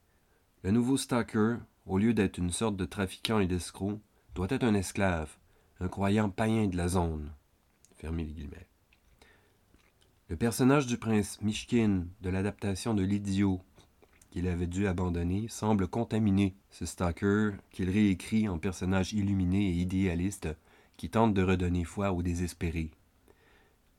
le 0.63 0.71
nouveau 0.71 0.97
stalker, 0.97 1.57
au 1.87 1.99
lieu 1.99 2.15
d'être 2.15 2.39
une 2.39 2.53
sorte 2.53 2.77
de 2.77 2.85
trafiquant 2.85 3.41
et 3.41 3.49
d'escroc, 3.49 3.99
doit 4.37 4.47
être 4.51 4.63
un 4.63 4.75
esclave, 4.75 5.39
un 5.81 5.89
croyant 5.89 6.31
païen 6.31 6.69
de 6.69 6.77
la 6.77 6.87
zone. 6.87 7.33
Fermez 7.97 8.23
les 8.23 8.33
guillemets. 8.33 8.69
Le 10.29 10.37
personnage 10.37 10.87
du 10.87 10.97
prince 10.97 11.43
Mishkin 11.43 12.05
de 12.21 12.31
l'adaptation 12.31 12.95
de 12.95 13.03
L'Idiot 13.03 13.61
qu'il 14.31 14.47
avait 14.47 14.69
dû 14.69 14.87
abandonner 14.87 15.49
semble 15.49 15.89
contaminer 15.89 16.55
ce 16.71 16.87
stalker 16.87 17.57
qu'il 17.73 17.91
réécrit 17.91 18.49
en 18.49 18.59
personnage 18.59 19.15
illuminé 19.15 19.71
et 19.71 19.73
idéaliste 19.73 20.47
qui 20.97 21.11
tente 21.11 21.35
de 21.35 21.43
redonner 21.43 21.83
foi 21.83 22.13
aux 22.13 22.23
désespérés. 22.23 22.93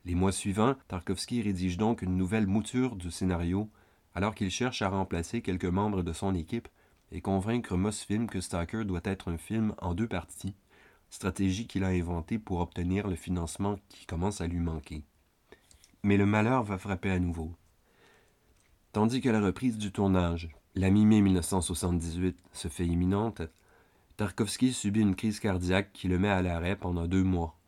Les 0.07 0.15
mois 0.15 0.31
suivants, 0.31 0.77
Tarkovsky 0.87 1.41
rédige 1.41 1.75
donc 1.75 2.01
une 2.01 2.15
nouvelle 2.15 2.47
mouture 2.47 2.95
du 2.95 3.11
scénario 3.11 3.69
alors 4.15 4.35
qu'il 4.35 4.49
cherche 4.49 4.81
à 4.81 4.87
remplacer 4.87 5.41
quelques 5.41 5.65
membres 5.65 6.01
de 6.01 6.13
son 6.13 6.33
équipe 6.33 6.69
et 7.11 7.19
convaincre 7.19 7.75
Mosfilm 7.75 8.27
que 8.27 8.39
Stalker 8.39 8.85
doit 8.85 9.01
être 9.03 9.29
un 9.29 9.37
film 9.37 9.75
en 9.79 9.93
deux 9.93 10.07
parties, 10.07 10.55
stratégie 11.09 11.67
qu'il 11.67 11.83
a 11.83 11.89
inventée 11.89 12.39
pour 12.39 12.61
obtenir 12.61 13.09
le 13.09 13.17
financement 13.17 13.79
qui 13.89 14.05
commence 14.05 14.39
à 14.39 14.47
lui 14.47 14.61
manquer. 14.61 15.03
Mais 16.03 16.15
le 16.15 16.25
malheur 16.25 16.63
va 16.63 16.77
frapper 16.77 17.11
à 17.11 17.19
nouveau. 17.19 17.51
Tandis 18.93 19.19
que 19.19 19.27
la 19.27 19.41
reprise 19.41 19.77
du 19.77 19.91
tournage, 19.91 20.47
la 20.75 20.89
mi-mai 20.89 21.19
1978, 21.19 22.39
se 22.53 22.69
fait 22.69 22.87
imminente, 22.87 23.41
Tarkovsky 24.15 24.71
subit 24.71 25.01
une 25.01 25.17
crise 25.17 25.41
cardiaque 25.41 25.91
qui 25.91 26.07
le 26.07 26.17
met 26.17 26.29
à 26.29 26.41
l'arrêt 26.41 26.77
pendant 26.77 27.07
deux 27.07 27.23
mois. 27.23 27.59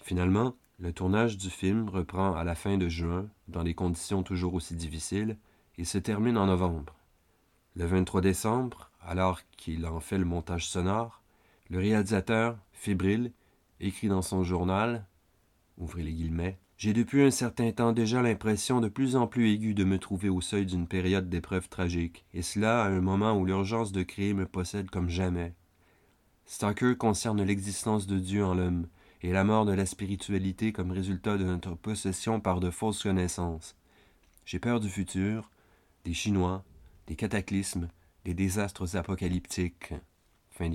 Finalement, 0.00 0.54
le 0.82 0.92
tournage 0.92 1.38
du 1.38 1.48
film 1.48 1.88
reprend 1.88 2.34
à 2.34 2.42
la 2.42 2.56
fin 2.56 2.76
de 2.76 2.88
juin, 2.88 3.28
dans 3.46 3.62
des 3.62 3.72
conditions 3.72 4.24
toujours 4.24 4.54
aussi 4.54 4.74
difficiles, 4.74 5.36
et 5.78 5.84
se 5.84 5.96
termine 5.96 6.36
en 6.36 6.46
novembre. 6.46 6.96
Le 7.76 7.86
23 7.86 8.20
décembre, 8.20 8.90
alors 9.00 9.40
qu'il 9.56 9.86
en 9.86 10.00
fait 10.00 10.18
le 10.18 10.24
montage 10.24 10.68
sonore, 10.68 11.22
le 11.70 11.78
réalisateur, 11.78 12.58
fébrile, 12.72 13.30
écrit 13.78 14.08
dans 14.08 14.22
son 14.22 14.42
journal 14.42 15.06
Ouvrez 15.78 16.02
les 16.02 16.12
guillemets 16.12 16.58
J'ai 16.76 16.92
depuis 16.92 17.22
un 17.22 17.30
certain 17.30 17.70
temps 17.70 17.92
déjà 17.92 18.20
l'impression 18.20 18.80
de 18.80 18.88
plus 18.88 19.14
en 19.14 19.28
plus 19.28 19.52
aiguë 19.52 19.74
de 19.74 19.84
me 19.84 20.00
trouver 20.00 20.30
au 20.30 20.40
seuil 20.40 20.66
d'une 20.66 20.88
période 20.88 21.28
d'épreuve 21.28 21.68
tragique, 21.68 22.24
et 22.34 22.42
cela 22.42 22.82
à 22.82 22.88
un 22.88 23.00
moment 23.00 23.38
où 23.38 23.46
l'urgence 23.46 23.92
de 23.92 24.02
créer 24.02 24.34
me 24.34 24.46
possède 24.46 24.90
comme 24.90 25.08
jamais. 25.08 25.54
Stalker 26.44 26.96
concerne 26.96 27.44
l'existence 27.44 28.08
de 28.08 28.18
Dieu 28.18 28.44
en 28.44 28.54
l'homme 28.54 28.88
et 29.22 29.32
la 29.32 29.44
mort 29.44 29.64
de 29.64 29.72
la 29.72 29.86
spiritualité 29.86 30.72
comme 30.72 30.90
résultat 30.90 31.38
de 31.38 31.44
notre 31.44 31.74
possession 31.74 32.40
par 32.40 32.60
de 32.60 32.70
fausses 32.70 33.02
connaissances. 33.02 33.76
J'ai 34.44 34.58
peur 34.58 34.80
du 34.80 34.88
futur, 34.88 35.50
des 36.04 36.14
Chinois, 36.14 36.64
des 37.06 37.14
cataclysmes, 37.14 37.88
des 38.24 38.34
désastres 38.34 38.96
apocalyptiques. 38.96 39.94
Fin. 40.50 40.70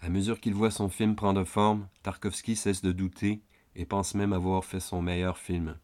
À 0.00 0.08
mesure 0.08 0.40
qu'il 0.40 0.54
voit 0.54 0.70
son 0.70 0.88
film 0.88 1.16
prendre 1.16 1.44
forme, 1.44 1.88
Tarkovsky 2.02 2.54
cesse 2.54 2.82
de 2.82 2.92
douter 2.92 3.40
et 3.74 3.86
pense 3.86 4.14
même 4.14 4.32
avoir 4.32 4.64
fait 4.64 4.80
son 4.80 5.02
meilleur 5.02 5.38
film. 5.38 5.76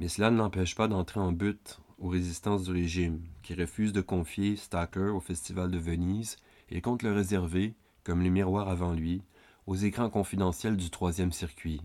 Mais 0.00 0.08
cela 0.08 0.30
ne 0.30 0.38
l'empêche 0.38 0.74
pas 0.74 0.88
d'entrer 0.88 1.20
en 1.20 1.32
but 1.32 1.80
aux 1.98 2.08
résistances 2.08 2.64
du 2.64 2.72
régime, 2.72 3.22
qui 3.42 3.54
refuse 3.54 3.92
de 3.92 4.00
confier 4.00 4.56
Stalker 4.56 5.10
au 5.14 5.20
Festival 5.20 5.70
de 5.70 5.78
Venise 5.78 6.36
et 6.70 6.80
compte 6.80 7.02
le 7.02 7.12
réserver, 7.12 7.74
comme 8.04 8.22
les 8.22 8.30
miroirs 8.30 8.68
avant 8.68 8.92
lui, 8.92 9.22
aux 9.66 9.74
écrans 9.74 10.10
confidentiels 10.10 10.76
du 10.76 10.90
troisième 10.90 11.32
circuit. 11.32 11.80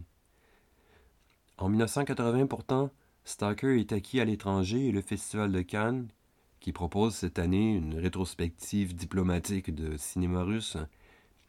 En 1.58 1.70
1980 1.70 2.48
pourtant, 2.48 2.90
Stalker 3.24 3.80
est 3.80 3.92
acquis 3.92 4.20
à 4.20 4.26
l'étranger 4.26 4.88
et 4.88 4.92
le 4.92 5.02
Festival 5.02 5.52
de 5.52 5.62
Cannes, 5.62 6.08
qui 6.60 6.72
propose 6.72 7.16
cette 7.16 7.40
année 7.40 7.76
une 7.76 7.96
rétrospective 7.96 8.96
diplomatique 8.96 9.74
de 9.74 9.98
cinéma 9.98 10.44
russe, 10.44 10.78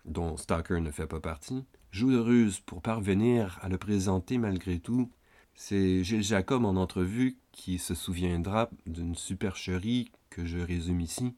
dont 0.04 0.36
Stalker 0.36 0.80
ne 0.80 0.90
fait 0.90 1.06
pas 1.06 1.20
partie, 1.20 1.64
joue 1.90 2.10
de 2.10 2.18
ruse 2.18 2.60
pour 2.60 2.82
parvenir 2.82 3.58
à 3.62 3.68
le 3.68 3.78
présenter 3.78 4.38
malgré 4.38 4.78
tout. 4.78 5.10
C'est 5.54 6.02
Gilles 6.02 6.24
Jacob 6.24 6.64
en 6.64 6.76
entrevue 6.76 7.36
qui 7.52 7.78
se 7.78 7.94
souviendra 7.94 8.70
d'une 8.86 9.14
supercherie 9.14 10.10
que 10.30 10.46
je 10.46 10.58
résume 10.58 11.00
ici. 11.00 11.34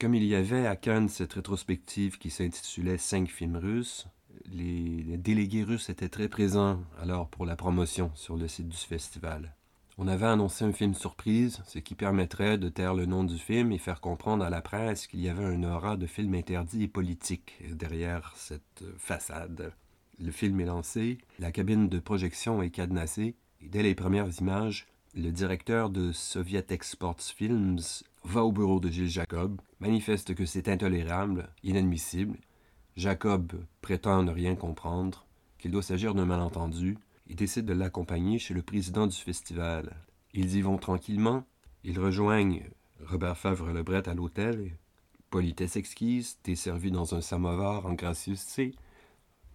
Comme 0.00 0.14
il 0.14 0.24
y 0.24 0.36
avait 0.36 0.64
à 0.64 0.76
Cannes 0.76 1.08
cette 1.08 1.32
rétrospective 1.32 2.18
qui 2.18 2.30
s'intitulait 2.30 2.98
Cinq 2.98 3.28
films 3.28 3.56
russes, 3.56 4.06
les, 4.46 5.16
délégués 5.16 5.64
russes 5.64 5.90
étaient 5.90 6.08
très 6.08 6.28
présents 6.28 6.80
alors 7.00 7.28
pour 7.28 7.44
la 7.44 7.56
promotion 7.56 8.12
sur 8.14 8.36
le 8.36 8.46
site 8.46 8.68
du 8.68 8.76
festival. 8.76 9.56
On 9.96 10.06
avait 10.06 10.26
annoncé 10.26 10.64
un 10.64 10.72
film 10.72 10.94
surprise, 10.94 11.64
ce 11.66 11.80
qui 11.80 11.96
permettrait 11.96 12.58
de 12.58 12.68
taire 12.68 12.94
le 12.94 13.06
nom 13.06 13.24
du 13.24 13.38
film 13.38 13.72
et 13.72 13.78
faire 13.78 14.00
comprendre 14.00 14.44
à 14.44 14.50
la 14.50 14.62
presse 14.62 15.08
qu'il 15.08 15.20
y 15.20 15.28
avait 15.28 15.44
un 15.44 15.64
aura 15.64 15.96
de 15.96 16.06
film 16.06 16.32
interdit 16.34 16.84
et 16.84 16.88
politique 16.88 17.54
derrière 17.68 18.32
cette 18.36 18.84
façade. 18.98 19.72
Le 20.20 20.30
film 20.30 20.60
est 20.60 20.66
lancé, 20.66 21.18
la 21.40 21.50
cabine 21.50 21.88
de 21.88 21.98
projection 21.98 22.62
est 22.62 22.70
cadenassée, 22.70 23.34
et 23.60 23.68
dès 23.68 23.82
les 23.82 23.96
premières 23.96 24.30
images, 24.40 24.86
le 25.16 25.32
directeur 25.32 25.90
de 25.90 26.12
Soviet 26.12 26.66
Exports 26.70 27.20
Films 27.20 27.80
va 28.24 28.44
au 28.44 28.52
bureau 28.52 28.80
de 28.80 28.88
Gilles 28.88 29.08
Jacob, 29.08 29.60
manifeste 29.80 30.34
que 30.34 30.46
c'est 30.46 30.68
intolérable, 30.68 31.50
inadmissible. 31.62 32.38
Jacob 32.96 33.52
prétend 33.80 34.22
ne 34.22 34.32
rien 34.32 34.56
comprendre, 34.56 35.26
qu'il 35.58 35.70
doit 35.70 35.82
s'agir 35.82 36.14
d'un 36.14 36.26
malentendu, 36.26 36.98
ils 37.28 37.36
décident 37.36 37.72
de 37.72 37.78
l'accompagner 37.78 38.38
chez 38.38 38.54
le 38.54 38.62
président 38.62 39.06
du 39.06 39.16
festival. 39.16 39.96
Ils 40.32 40.56
y 40.56 40.62
vont 40.62 40.78
tranquillement. 40.78 41.44
Ils 41.84 41.98
rejoignent 41.98 42.64
Robert 43.04 43.36
Favre-Lebret 43.36 44.08
à 44.08 44.14
l'hôtel. 44.14 44.78
Politesse 45.30 45.76
exquise, 45.76 46.38
t'es 46.42 46.54
servi 46.54 46.90
dans 46.90 47.14
un 47.14 47.20
samovar 47.20 47.84
en 47.84 47.92
gracieuseté. 47.92 48.74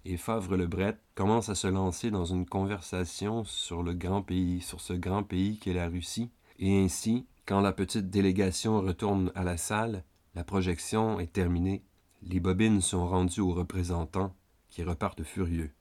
Et 0.05 0.17
Favre-Lebret 0.17 0.97
commence 1.15 1.49
à 1.49 1.55
se 1.55 1.67
lancer 1.67 2.11
dans 2.11 2.25
une 2.25 2.45
conversation 2.45 3.43
sur 3.43 3.81
le 3.81 3.93
grand 3.93 4.21
pays, 4.21 4.61
sur 4.61 4.79
ce 4.79 4.93
grand 4.93 5.23
pays 5.23 5.57
qu'est 5.57 5.73
la 5.73 5.87
Russie. 5.87 6.29
Et 6.59 6.77
ainsi, 6.79 7.25
quand 7.45 7.61
la 7.61 7.73
petite 7.73 8.09
délégation 8.09 8.81
retourne 8.81 9.31
à 9.35 9.43
la 9.43 9.57
salle, 9.57 10.03
la 10.35 10.43
projection 10.43 11.19
est 11.19 11.33
terminée. 11.33 11.83
Les 12.21 12.39
bobines 12.39 12.81
sont 12.81 13.07
rendues 13.07 13.41
aux 13.41 13.53
représentants, 13.53 14.35
qui 14.69 14.83
repartent 14.83 15.23
furieux 15.23 15.71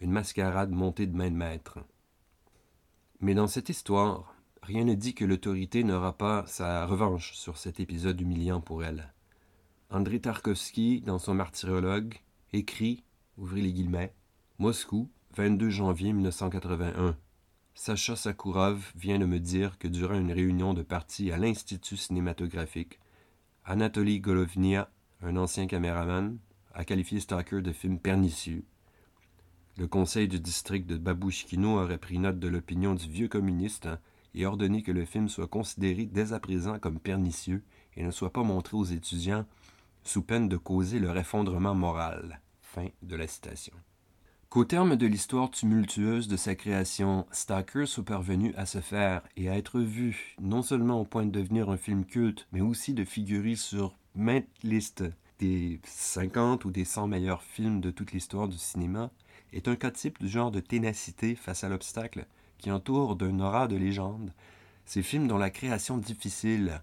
une 0.00 0.12
mascarade 0.12 0.70
montée 0.70 1.06
de 1.06 1.16
main 1.16 1.30
de 1.30 1.36
maître. 1.36 1.78
Mais 3.20 3.34
dans 3.34 3.46
cette 3.46 3.68
histoire, 3.68 4.34
rien 4.62 4.84
ne 4.84 4.94
dit 4.94 5.14
que 5.14 5.24
l'autorité 5.24 5.84
n'aura 5.84 6.16
pas 6.16 6.44
sa 6.46 6.84
revanche 6.86 7.32
sur 7.34 7.56
cet 7.56 7.80
épisode 7.80 8.20
humiliant 8.20 8.60
pour 8.60 8.84
elle. 8.84 9.12
André 9.90 10.20
Tarkovsky, 10.20 11.00
dans 11.00 11.18
son 11.18 11.34
martyrologue, 11.34 12.20
écrit, 12.52 13.04
ouvrez 13.38 13.62
les 13.62 13.72
guillemets, 13.72 14.14
Moscou, 14.58 15.10
22 15.36 15.70
janvier 15.70 16.12
1981. 16.12 17.16
Sacha 17.76 18.16
Sakourov 18.16 18.92
vient 18.96 19.20
de 19.20 19.26
me 19.26 19.38
dire 19.38 19.78
que 19.78 19.86
durant 19.86 20.18
une 20.18 20.32
réunion 20.32 20.74
de 20.74 20.82
parti 20.82 21.30
à 21.30 21.36
l'Institut 21.36 21.96
cinématographique, 21.96 22.98
Anatoly 23.64 24.18
Golovnia, 24.18 24.90
un 25.22 25.36
ancien 25.36 25.68
caméraman, 25.68 26.38
a 26.74 26.84
qualifié 26.84 27.20
Stalker 27.20 27.62
de 27.62 27.70
film 27.70 28.00
pernicieux 28.00 28.64
le 29.78 29.86
conseil 29.86 30.26
du 30.26 30.40
district 30.40 30.86
de 30.86 30.96
Babouchkino 30.96 31.78
aurait 31.78 31.98
pris 31.98 32.18
note 32.18 32.38
de 32.38 32.48
l'opinion 32.48 32.94
du 32.94 33.06
vieux 33.08 33.28
communiste 33.28 33.88
et 34.34 34.46
ordonné 34.46 34.82
que 34.82 34.92
le 34.92 35.04
film 35.04 35.28
soit 35.28 35.48
considéré 35.48 36.06
dès 36.06 36.32
à 36.32 36.40
présent 36.40 36.78
comme 36.78 36.98
pernicieux 36.98 37.62
et 37.94 38.02
ne 38.02 38.10
soit 38.10 38.32
pas 38.32 38.42
montré 38.42 38.76
aux 38.76 38.84
étudiants 38.84 39.44
sous 40.02 40.22
peine 40.22 40.48
de 40.48 40.56
causer 40.56 40.98
leur 40.98 41.18
effondrement 41.18 41.74
moral. 41.74 42.40
Fin 42.62 42.88
de 43.02 43.16
la 43.16 43.26
citation. 43.26 43.74
Qu'au 44.56 44.64
terme 44.64 44.96
de 44.96 45.06
l'histoire 45.06 45.50
tumultueuse 45.50 46.28
de 46.28 46.36
sa 46.38 46.54
création, 46.54 47.26
Stalker 47.30 47.84
soit 47.84 48.06
parvenu 48.06 48.54
à 48.56 48.64
se 48.64 48.80
faire 48.80 49.20
et 49.36 49.50
à 49.50 49.58
être 49.58 49.80
vu, 49.80 50.34
non 50.40 50.62
seulement 50.62 50.98
au 50.98 51.04
point 51.04 51.26
de 51.26 51.30
devenir 51.30 51.68
un 51.68 51.76
film 51.76 52.06
culte, 52.06 52.48
mais 52.52 52.62
aussi 52.62 52.94
de 52.94 53.04
figurer 53.04 53.54
sur 53.54 53.92
maintes 54.14 54.48
listes. 54.62 55.04
Des 55.40 55.78
50 55.84 56.64
ou 56.64 56.70
des 56.70 56.86
100 56.86 57.06
meilleurs 57.06 57.42
films 57.42 57.82
de 57.82 57.90
toute 57.90 58.12
l'histoire 58.12 58.48
du 58.48 58.56
cinéma, 58.56 59.10
est 59.52 59.68
un 59.68 59.76
cas 59.76 59.90
type 59.90 60.18
du 60.20 60.28
genre 60.28 60.50
de 60.50 60.60
ténacité 60.60 61.34
face 61.34 61.62
à 61.62 61.68
l'obstacle 61.68 62.24
qui 62.56 62.70
entoure 62.70 63.14
d'un 63.14 63.38
aura 63.40 63.68
de 63.68 63.76
légende. 63.76 64.32
Ces 64.86 65.02
films 65.02 65.28
dont 65.28 65.36
la 65.36 65.50
création 65.50 65.98
difficile, 65.98 66.80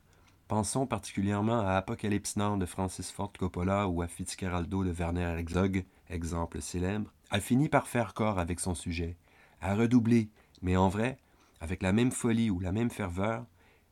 pensons 0.47 0.85
particulièrement 0.85 1.61
à 1.61 1.71
Apocalypse 1.71 2.35
Now 2.35 2.55
de 2.57 2.67
Francis 2.67 3.09
Ford 3.09 3.33
Coppola 3.35 3.87
ou 3.87 4.03
à 4.03 4.07
Fitzcarraldo 4.07 4.83
de 4.83 4.91
Werner 4.91 5.39
Herzog, 5.39 5.85
exemple 6.11 6.61
célèbre, 6.61 7.11
a 7.33 7.39
fini 7.39 7.67
par 7.67 7.87
faire 7.87 8.13
corps 8.13 8.37
avec 8.37 8.59
son 8.59 8.75
sujet, 8.75 9.17
a 9.59 9.73
redoublé, 9.73 10.29
mais 10.61 10.77
en 10.77 10.87
vrai, 10.87 11.17
avec 11.61 11.81
la 11.81 11.91
même 11.91 12.11
folie 12.11 12.51
ou 12.51 12.59
la 12.59 12.71
même 12.71 12.91
ferveur, 12.91 13.47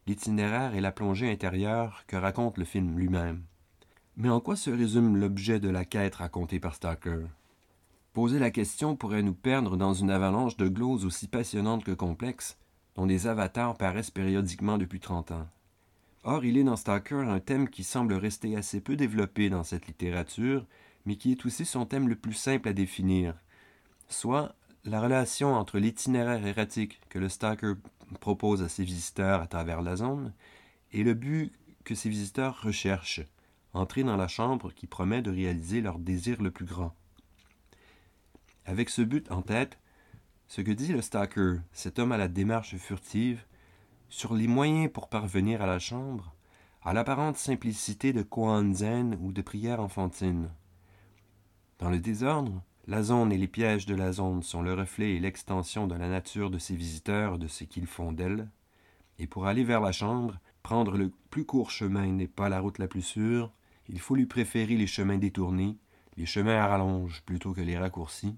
l'itinéraire 0.06 0.76
et 0.76 0.80
la 0.80 0.92
plongée 0.92 1.32
intérieure 1.32 2.04
que 2.06 2.16
raconte 2.16 2.60
le 2.60 2.66
film 2.66 2.96
lui-même. 2.96 3.42
Mais 4.16 4.30
en 4.30 4.40
quoi 4.40 4.56
se 4.56 4.70
résume 4.70 5.18
l'objet 5.18 5.60
de 5.60 5.70
la 5.70 5.86
quête 5.86 6.16
racontée 6.16 6.60
par 6.60 6.76
Stalker 6.76 7.26
Poser 8.14 8.38
la 8.38 8.52
question 8.52 8.96
pourrait 8.96 9.24
nous 9.24 9.34
perdre 9.34 9.76
dans 9.76 9.96
une 9.96 10.12
avalanche 10.12 10.56
de 10.58 10.68
gloses 10.68 11.04
aussi 11.04 11.28
passionnantes 11.28 11.84
que 11.84 11.94
complexes, 11.94 12.60
dont 12.94 13.08
des 13.08 13.26
avatars 13.26 13.76
paraissent 13.76 14.12
périodiquement 14.12 14.78
depuis 14.78 15.00
trente 15.00 15.32
ans. 15.32 15.48
Or, 16.24 16.46
il 16.46 16.60
est 16.60 16.64
dans 16.64 16.76
Stalker 16.76 17.16
un 17.28 17.40
thème 17.40 17.70
qui 17.70 17.84
semble 17.84 18.14
rester 18.14 18.56
assez 18.56 18.82
peu 18.82 18.96
développé 18.96 19.50
dans 19.50 19.64
cette 19.64 19.88
littérature 19.88 20.68
mais 21.06 21.16
qui 21.16 21.32
est 21.32 21.46
aussi 21.46 21.66
son 21.66 21.86
thème 21.86 22.10
le 22.10 22.16
plus 22.16 22.34
simple 22.34 22.70
à 22.70 22.74
définir, 22.74 23.36
soit 24.08 24.56
la 24.86 25.02
relation 25.02 25.54
entre 25.54 25.78
l'itinéraire 25.78 26.46
erratique 26.46 27.00
que 27.10 27.20
le 27.20 27.30
stalker 27.30 27.74
propose 28.20 28.62
à 28.62 28.70
ses 28.70 28.84
visiteurs 28.84 29.42
à 29.42 29.48
travers 29.48 29.82
la 29.82 29.96
zone 29.96 30.34
et 30.92 31.04
le 31.04 31.14
but 31.14 31.54
que 31.84 31.96
ces 31.96 32.10
visiteurs 32.10 32.62
recherchent, 32.62 33.22
entrer 33.74 34.04
dans 34.04 34.18
la 34.18 34.28
chambre 34.28 34.72
qui 34.74 34.88
promet 34.88 35.22
de 35.22 35.32
réaliser 35.32 35.82
leur 35.82 36.00
désir 36.00 36.42
le 36.42 36.52
plus 36.52 36.66
grand. 36.66 36.96
Avec 38.66 38.90
ce 38.90 39.02
but 39.02 39.32
en 39.32 39.42
tête, 39.42 39.80
ce 40.48 40.62
que 40.62 40.72
dit 40.72 40.92
le 40.92 41.02
stalker, 41.02 41.60
cet 41.72 41.98
homme 41.98 42.12
à 42.12 42.18
la 42.18 42.28
démarche 42.28 42.76
furtive, 42.76 43.44
sur 44.10 44.36
les 44.36 44.48
moyens 44.48 44.92
pour 44.92 45.08
parvenir 45.08 45.62
à 45.62 45.66
la 45.66 45.80
chambre, 45.80 46.36
à 46.84 46.94
l'apparente 46.94 47.38
simplicité 47.38 48.12
de 48.12 48.24
koan 48.24 48.74
zen 48.74 49.18
ou 49.22 49.32
de 49.32 49.42
prière 49.42 49.80
enfantine. 49.80 50.50
Dans 51.82 51.90
le 51.90 52.00
désordre, 52.00 52.62
la 52.86 53.02
zone 53.02 53.32
et 53.32 53.40
les 53.40 53.48
pièges 53.48 53.88
de 53.88 53.96
la 53.96 54.12
zone 54.12 54.44
sont 54.44 54.62
le 54.62 54.76
reflet 54.76 55.16
et 55.16 55.20
l'extension 55.20 55.88
de 55.88 55.96
la 55.96 56.08
nature 56.08 56.52
de 56.52 56.60
ses 56.60 56.76
visiteurs, 56.76 57.40
de 57.40 57.48
ce 57.48 57.64
qu'ils 57.64 57.88
font 57.88 58.12
d'elle. 58.12 58.48
Et 59.18 59.26
pour 59.26 59.48
aller 59.48 59.64
vers 59.64 59.82
la 59.82 59.92
chambre, 59.92 60.38
prendre 60.62 60.96
le 60.96 61.12
plus 61.32 61.44
court 61.44 61.72
chemin 61.72 62.06
n'est 62.06 62.28
pas 62.28 62.50
la 62.50 62.60
route 62.60 62.78
la 62.78 62.88
plus 62.88 63.02
sûre, 63.02 63.52
il 63.90 64.00
faut 64.00 64.14
lui 64.14 64.28
préférer 64.28 64.78
les 64.78 64.86
chemins 64.86 65.18
détournés, 65.18 65.76
les 66.18 66.28
chemins 66.28 66.60
à 66.60 66.68
rallonge 66.68 67.24
plutôt 67.26 67.52
que 67.52 67.62
les 67.62 67.80
raccourcis. 67.80 68.38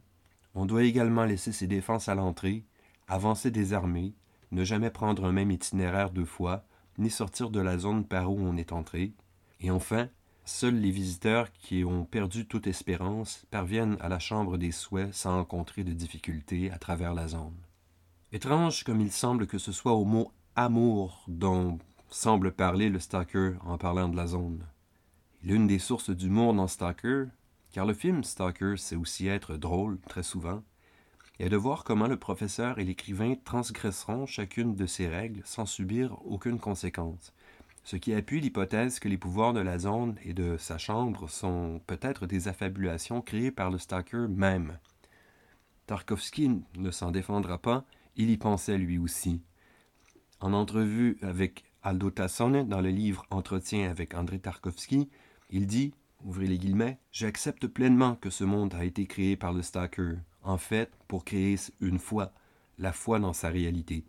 On 0.56 0.66
doit 0.66 0.84
également 0.84 1.26
laisser 1.26 1.52
ses 1.52 1.68
défenses 1.68 2.08
à 2.08 2.16
l'entrée, 2.16 2.64
avancer 3.10 3.52
des 3.52 3.74
armées, 3.74 4.14
ne 4.54 4.64
jamais 4.64 4.90
prendre 4.90 5.26
un 5.26 5.34
même 5.34 5.52
itinéraire 5.52 6.12
deux 6.12 6.24
fois, 6.24 6.64
ni 6.98 7.10
sortir 7.10 7.50
de 7.50 7.60
la 7.60 7.78
zone 7.78 8.06
par 8.06 8.32
où 8.32 8.40
on 8.40 8.56
est 8.56 8.72
entré. 8.72 9.12
Et 9.60 9.70
enfin, 9.70 10.08
seuls 10.46 10.76
les 10.76 10.92
visiteurs 10.92 11.52
qui 11.52 11.84
ont 11.84 12.06
perdu 12.06 12.46
toute 12.46 12.68
espérance 12.68 13.46
parviennent 13.52 13.98
à 14.02 14.10
la 14.10 14.20
chambre 14.20 14.58
des 14.58 14.72
souhaits 14.72 15.14
sans 15.14 15.36
rencontrer 15.36 15.84
de 15.84 15.94
difficultés 15.94 16.72
à 16.72 16.78
travers 16.78 17.14
la 17.14 17.28
zone. 17.28 17.58
Étrange 18.32 18.84
comme 18.84 19.02
il 19.02 19.12
semble 19.12 19.48
que 19.48 19.58
ce 19.58 19.72
soit 19.72 19.94
au 19.94 20.06
mot 20.06 20.32
amour 20.56 21.24
dont 21.28 21.80
semble 22.10 22.52
parler 22.52 22.90
le 22.90 23.00
Stalker 23.00 23.54
en 23.66 23.78
parlant 23.78 24.10
de 24.10 24.16
la 24.16 24.28
zone. 24.28 24.66
L'une 25.44 25.68
des 25.68 25.80
sources 25.80 26.10
d'humour 26.10 26.54
dans 26.54 26.68
Stalker, 26.68 27.26
car 27.72 27.86
le 27.86 27.94
film 27.94 28.24
Stalker 28.24 28.76
sait 28.78 28.96
aussi 28.96 29.28
être 29.28 29.58
drôle 29.58 30.00
très 30.08 30.24
souvent, 30.24 30.64
est 31.40 31.50
de 31.50 31.58
voir 31.58 31.84
comment 31.84 32.08
le 32.08 32.18
professeur 32.18 32.80
et 32.80 32.86
l'écrivain 32.86 33.36
transgresseront 33.44 34.26
chacune 34.26 34.76
de 34.76 34.86
ces 34.86 35.08
règles 35.08 35.42
sans 35.44 35.66
subir 35.66 36.18
aucune 36.26 36.60
conséquence, 36.60 37.34
ce 37.84 37.98
qui 37.98 38.14
appuie 38.14 38.40
l'hypothèse 38.40 39.00
que 39.00 39.10
les 39.10 39.18
pouvoirs 39.18 39.54
de 39.54 39.60
la 39.60 39.78
zone 39.78 40.16
et 40.24 40.34
de 40.34 40.58
sa 40.58 40.78
chambre 40.78 41.30
sont 41.30 41.82
peut-être 41.86 42.26
des 42.26 42.48
affabulations 42.48 43.22
créées 43.22 43.52
par 43.52 43.70
le 43.70 43.78
stalker 43.78 44.28
même. 44.30 44.78
Tarkovsky 45.86 46.62
ne 46.78 46.92
s'en 46.92 47.12
défendra 47.12 47.58
pas, 47.58 47.86
il 48.16 48.30
y 48.30 48.38
pensait 48.38 48.78
lui 48.78 48.98
aussi. 48.98 49.42
En 50.40 50.54
entrevue 50.54 51.18
avec 51.22 51.66
Aldo 51.84 52.10
Tassone 52.10 52.68
dans 52.68 52.80
le 52.80 52.90
livre 52.90 53.26
Entretien 53.30 53.90
avec 53.90 54.14
André 54.14 54.40
Tarkovsky, 54.40 55.10
il 55.50 55.68
dit, 55.68 55.94
ouvrez 56.24 56.48
les 56.48 56.58
guillemets, 56.58 57.00
J'accepte 57.12 57.68
pleinement 57.68 58.16
que 58.16 58.30
ce 58.30 58.46
monde 58.46 58.74
a 58.76 58.86
été 58.86 59.06
créé 59.06 59.36
par 59.36 59.52
le 59.52 59.62
stalker, 59.62 60.16
en 60.42 60.58
fait, 60.58 60.90
pour 61.10 61.26
créer 61.26 61.58
une 61.82 62.00
foi, 62.00 62.32
la 62.78 62.94
foi 62.94 63.20
dans 63.20 63.34
sa 63.34 63.50
réalité. 63.50 64.06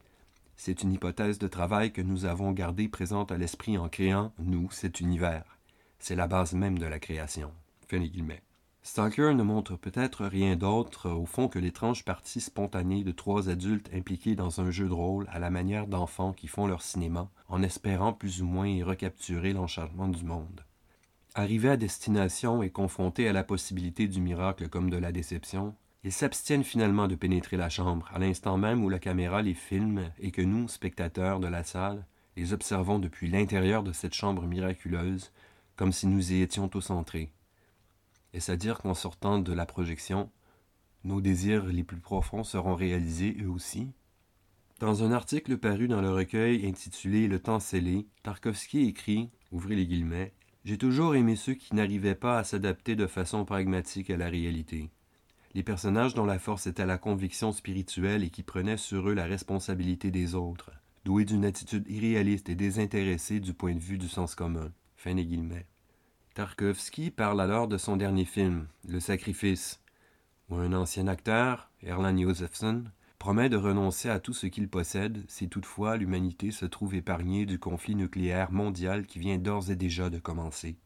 C'est 0.57 0.83
une 0.83 0.93
hypothèse 0.93 1.39
de 1.39 1.49
travail 1.49 1.93
que 1.93 2.03
nous 2.03 2.25
avons 2.25 2.53
gardée 2.53 2.89
présente 2.89 3.33
à 3.33 3.37
l'esprit 3.37 3.77
en 3.79 3.89
créant, 3.89 4.33
nous, 4.39 4.71
cet 4.71 5.01
univers. 5.01 5.59
C'est 5.99 6.17
la 6.17 6.27
base 6.27 6.55
même 6.55 6.79
de 6.79 6.87
la 6.87 6.99
création. 6.99 7.53
Fin. 7.89 8.03
Stalker 8.83 9.33
ne 9.35 9.43
montre 9.43 9.77
peut-être 9.77 10.27
rien 10.27 10.57
d'autre 10.57 11.09
au 11.09 11.25
fond 11.25 11.49
que 11.49 11.59
l'étrange 11.59 12.05
partie 12.05 12.43
spontanée 12.43 13.03
de 13.03 13.13
trois 13.13 13.49
adultes 13.49 13.89
impliqués 13.95 14.35
dans 14.35 14.61
un 14.61 14.71
jeu 14.71 14.87
de 14.87 14.93
rôle 14.93 15.27
à 15.33 15.39
la 15.39 15.49
manière 15.49 15.87
d'enfants 15.87 16.35
qui 16.35 16.49
font 16.49 16.67
leur 16.67 16.83
cinéma 16.83 17.31
en 17.49 17.63
espérant 17.63 18.13
plus 18.13 18.43
ou 18.43 18.47
moins 18.47 18.69
y 18.69 18.83
recapturer 18.83 19.55
l'enchantement 19.55 20.09
du 20.09 20.23
monde. 20.23 20.61
Arrivés 21.35 21.71
à 21.71 21.77
destination 21.79 22.63
et 22.63 22.69
confrontés 22.69 23.27
à 23.27 23.33
la 23.33 23.43
possibilité 23.43 24.07
du 24.07 24.21
miracle 24.21 24.69
comme 24.69 24.91
de 24.91 24.99
la 24.99 25.13
déception, 25.13 25.75
ils 26.05 26.13
s'abstiennent 26.13 26.65
finalement 26.65 27.09
de 27.09 27.15
pénétrer 27.15 27.57
la 27.57 27.71
chambre, 27.71 28.11
à 28.13 28.19
l'instant 28.19 28.59
même 28.59 28.85
où 28.85 28.91
la 28.91 28.99
caméra 28.99 29.41
les 29.41 29.55
filme 29.55 30.13
et 30.19 30.33
que 30.33 30.43
nous, 30.43 30.69
spectateurs 30.69 31.41
de 31.41 31.49
la 31.49 31.65
salle, 31.65 32.07
les 32.37 32.53
observons 32.53 32.99
depuis 32.99 33.27
l'intérieur 33.27 33.83
de 33.83 33.93
cette 33.93 34.13
chambre 34.13 34.47
miraculeuse, 34.47 35.33
comme 35.77 35.93
si 35.93 36.07
nous 36.07 36.33
y 36.33 36.43
étions 36.43 36.69
tous 36.69 36.91
entrés. 36.91 37.33
Est-ce 38.35 38.53
à 38.53 38.57
dire 38.57 38.79
qu'en 38.79 38.93
sortant 38.93 39.39
de 39.39 39.53
la 39.55 39.65
projection, 39.65 40.31
nos 41.05 41.23
désirs 41.23 41.65
les 41.65 41.85
plus 41.85 42.01
profonds 42.01 42.45
seront 42.45 42.75
réalisés 42.75 43.39
eux 43.41 43.49
aussi 43.49 43.91
Dans 44.81 45.05
un 45.05 45.13
article 45.13 45.57
paru 45.57 45.89
dans 45.89 46.03
le 46.03 46.13
recueil 46.13 46.67
intitulé 46.67 47.29
Le 47.29 47.39
temps 47.39 47.61
scellé, 47.61 48.07
Tarkovsky 48.23 48.89
écrit, 48.89 49.31
ouvrez 49.53 49.75
les 49.75 49.87
guillemets, 49.87 50.35
J'ai 50.67 50.77
toujours 50.77 51.15
aimé 51.15 51.35
ceux 51.35 51.55
qui 51.55 51.75
n'arrivaient 51.75 52.15
pas 52.15 52.39
à 52.39 52.45
s'adapter 52.45 52.95
de 52.95 53.07
façon 53.07 53.47
pragmatique 53.47 54.11
à 54.11 54.19
la 54.19 54.29
réalité 54.29 54.91
les 55.55 55.63
personnages 55.63 56.15
dont 56.15 56.25
la 56.25 56.39
force 56.39 56.67
était 56.67 56.87
la 56.87 56.99
conviction 56.99 57.53
spirituelle 57.53 58.25
et 58.25 58.31
qui 58.31 58.43
prenaient 58.43 58.77
sur 58.77 59.09
eux 59.09 59.15
la 59.15 59.25
responsabilité 59.25 60.11
des 60.11 60.35
autres, 60.35 60.73
doués 61.05 61.25
d'une 61.25 61.45
attitude 61.45 61.89
irréaliste 61.89 62.49
et 62.49 62.57
désintéressée 62.57 63.41
du 63.41 63.55
point 63.55 63.75
de 63.75 63.81
vue 63.81 63.99
du 63.99 64.09
sens 64.09 64.35
commun. 64.35 64.73
Tarkovsky 66.35 67.11
parle 67.11 67.41
alors 67.41 67.69
de 67.69 67.79
son 67.79 67.97
dernier 67.97 68.25
film, 68.25 68.67
Le 68.89 68.99
Sacrifice, 68.99 69.81
où 70.49 70.57
un 70.57 70.73
ancien 70.73 71.07
acteur, 71.07 71.71
Erland 71.83 72.19
Josephson, 72.19 72.85
promet 73.19 73.49
de 73.49 73.57
renoncer 73.57 74.11
à 74.11 74.19
tout 74.19 74.33
ce 74.33 74.47
qu'il 74.47 74.69
possède 74.69 75.25
si 75.29 75.49
toutefois 75.49 75.97
l'humanité 75.97 76.51
se 76.51 76.67
trouve 76.67 76.95
épargnée 76.95 77.47
du 77.47 77.59
conflit 77.59 77.95
nucléaire 77.95 78.51
mondial 78.51 79.07
qui 79.07 79.19
vient 79.21 79.39
d'ores 79.39 79.71
et 79.71 79.77
déjà 79.77 80.11
de 80.11 80.19
commencer. 80.19 80.77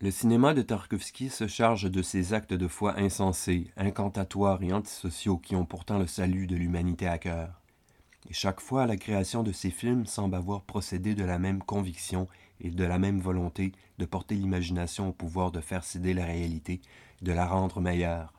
Le 0.00 0.12
cinéma 0.12 0.54
de 0.54 0.62
Tarkovsky 0.62 1.28
se 1.28 1.48
charge 1.48 1.90
de 1.90 2.02
ces 2.02 2.32
actes 2.32 2.54
de 2.54 2.68
foi 2.68 3.00
insensés, 3.00 3.72
incantatoires 3.76 4.62
et 4.62 4.72
antisociaux 4.72 5.38
qui 5.38 5.56
ont 5.56 5.66
pourtant 5.66 5.98
le 5.98 6.06
salut 6.06 6.46
de 6.46 6.54
l'humanité 6.54 7.08
à 7.08 7.18
cœur. 7.18 7.60
Et 8.30 8.32
chaque 8.32 8.60
fois, 8.60 8.86
la 8.86 8.96
création 8.96 9.42
de 9.42 9.50
ces 9.50 9.72
films 9.72 10.06
semble 10.06 10.36
avoir 10.36 10.62
procédé 10.62 11.16
de 11.16 11.24
la 11.24 11.40
même 11.40 11.60
conviction 11.64 12.28
et 12.60 12.70
de 12.70 12.84
la 12.84 13.00
même 13.00 13.18
volonté 13.18 13.72
de 13.98 14.04
porter 14.04 14.36
l'imagination 14.36 15.08
au 15.08 15.12
pouvoir 15.12 15.50
de 15.50 15.60
faire 15.60 15.82
céder 15.82 16.14
la 16.14 16.26
réalité, 16.26 16.80
de 17.20 17.32
la 17.32 17.48
rendre 17.48 17.80
meilleure. 17.80 18.32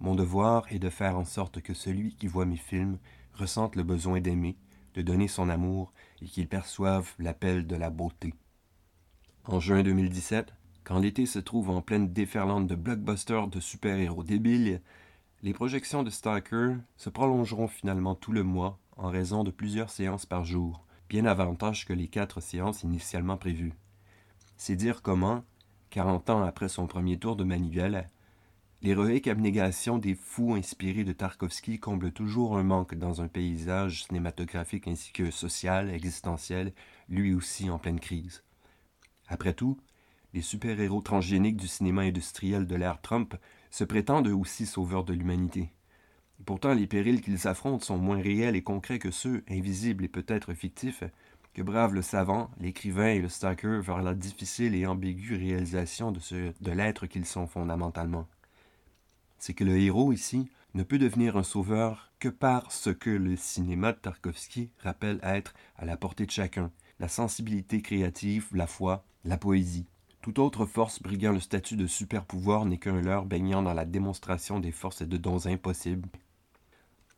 Mon 0.00 0.14
devoir 0.14 0.64
est 0.72 0.78
de 0.78 0.88
faire 0.88 1.18
en 1.18 1.26
sorte 1.26 1.60
que 1.60 1.74
celui 1.74 2.14
qui 2.14 2.28
voit 2.28 2.46
mes 2.46 2.56
films 2.56 2.96
ressente 3.34 3.76
le 3.76 3.82
besoin 3.82 4.22
d'aimer, 4.22 4.56
de 4.94 5.02
donner 5.02 5.28
son 5.28 5.50
amour 5.50 5.92
et 6.22 6.26
qu'il 6.26 6.48
perçoive 6.48 7.12
l'appel 7.18 7.66
de 7.66 7.76
la 7.76 7.90
beauté. 7.90 8.32
En 9.44 9.60
juin 9.60 9.82
2017, 9.82 10.54
quand 10.84 10.98
l'été 10.98 11.26
se 11.26 11.38
trouve 11.38 11.70
en 11.70 11.80
pleine 11.80 12.12
déferlante 12.12 12.66
de 12.66 12.74
blockbusters 12.74 13.48
de 13.48 13.60
super-héros 13.60 14.24
débiles, 14.24 14.80
les 15.42 15.52
projections 15.52 16.02
de 16.02 16.10
Stalker 16.10 16.74
se 16.96 17.10
prolongeront 17.10 17.68
finalement 17.68 18.14
tout 18.14 18.32
le 18.32 18.42
mois 18.42 18.78
en 18.96 19.08
raison 19.08 19.44
de 19.44 19.50
plusieurs 19.50 19.90
séances 19.90 20.26
par 20.26 20.44
jour, 20.44 20.84
bien 21.08 21.24
avantage 21.24 21.86
que 21.86 21.92
les 21.92 22.08
quatre 22.08 22.40
séances 22.40 22.82
initialement 22.82 23.36
prévues. 23.36 23.74
C'est 24.56 24.76
dire 24.76 25.02
comment, 25.02 25.44
40 25.90 26.30
ans 26.30 26.42
après 26.42 26.68
son 26.68 26.86
premier 26.86 27.18
tour 27.18 27.36
de 27.36 27.44
manivelle, 27.44 28.08
l'héroïque 28.82 29.28
abnégation 29.28 29.98
des 29.98 30.14
fous 30.14 30.54
inspirés 30.54 31.04
de 31.04 31.12
Tarkovsky 31.12 31.78
comble 31.78 32.12
toujours 32.12 32.56
un 32.56 32.64
manque 32.64 32.94
dans 32.94 33.22
un 33.22 33.28
paysage 33.28 34.04
cinématographique 34.04 34.88
ainsi 34.88 35.12
que 35.12 35.30
social, 35.30 35.90
existentiel, 35.90 36.72
lui 37.08 37.34
aussi 37.34 37.70
en 37.70 37.78
pleine 37.78 38.00
crise. 38.00 38.42
Après 39.28 39.54
tout, 39.54 39.78
les 40.34 40.42
super-héros 40.42 41.02
transgéniques 41.02 41.56
du 41.56 41.68
cinéma 41.68 42.02
industriel 42.02 42.66
de 42.66 42.74
l'ère 42.74 43.00
Trump 43.00 43.34
se 43.70 43.84
prétendent 43.84 44.28
aussi 44.28 44.66
sauveurs 44.66 45.04
de 45.04 45.12
l'humanité. 45.12 45.70
Pourtant, 46.44 46.74
les 46.74 46.86
périls 46.86 47.20
qu'ils 47.20 47.46
affrontent 47.46 47.84
sont 47.84 47.98
moins 47.98 48.20
réels 48.20 48.56
et 48.56 48.62
concrets 48.62 48.98
que 48.98 49.10
ceux, 49.10 49.44
invisibles 49.48 50.04
et 50.04 50.08
peut-être 50.08 50.54
fictifs, 50.54 51.04
que 51.54 51.62
bravent 51.62 51.94
le 51.94 52.02
savant, 52.02 52.50
l'écrivain 52.58 53.08
et 53.08 53.20
le 53.20 53.28
stalker 53.28 53.80
vers 53.80 54.02
la 54.02 54.14
difficile 54.14 54.74
et 54.74 54.86
ambiguë 54.86 55.36
réalisation 55.36 56.10
de, 56.10 56.18
ce, 56.18 56.52
de 56.60 56.70
l'être 56.72 57.06
qu'ils 57.06 57.26
sont 57.26 57.46
fondamentalement. 57.46 58.26
C'est 59.38 59.54
que 59.54 59.64
le 59.64 59.78
héros 59.78 60.12
ici 60.12 60.48
ne 60.74 60.82
peut 60.82 60.98
devenir 60.98 61.36
un 61.36 61.42
sauveur 61.42 62.10
que 62.18 62.28
par 62.28 62.72
ce 62.72 62.90
que 62.90 63.10
le 63.10 63.36
cinéma 63.36 63.92
de 63.92 63.98
Tarkovsky 63.98 64.70
rappelle 64.78 65.20
être 65.22 65.52
à 65.76 65.84
la 65.84 65.96
portée 65.96 66.24
de 66.24 66.30
chacun, 66.30 66.70
la 66.98 67.08
sensibilité 67.08 67.82
créative, 67.82 68.48
la 68.52 68.66
foi, 68.66 69.04
la 69.24 69.36
poésie. 69.36 69.86
Toute 70.22 70.38
autre 70.38 70.66
force 70.66 71.02
briguant 71.02 71.32
le 71.32 71.40
statut 71.40 71.74
de 71.74 71.88
super-pouvoir 71.88 72.64
n'est 72.64 72.78
qu'un 72.78 73.00
leurre 73.00 73.24
baignant 73.24 73.60
dans 73.60 73.74
la 73.74 73.84
démonstration 73.84 74.60
des 74.60 74.70
forces 74.70 75.00
et 75.00 75.06
de 75.06 75.16
dons 75.16 75.48
impossibles. 75.48 76.08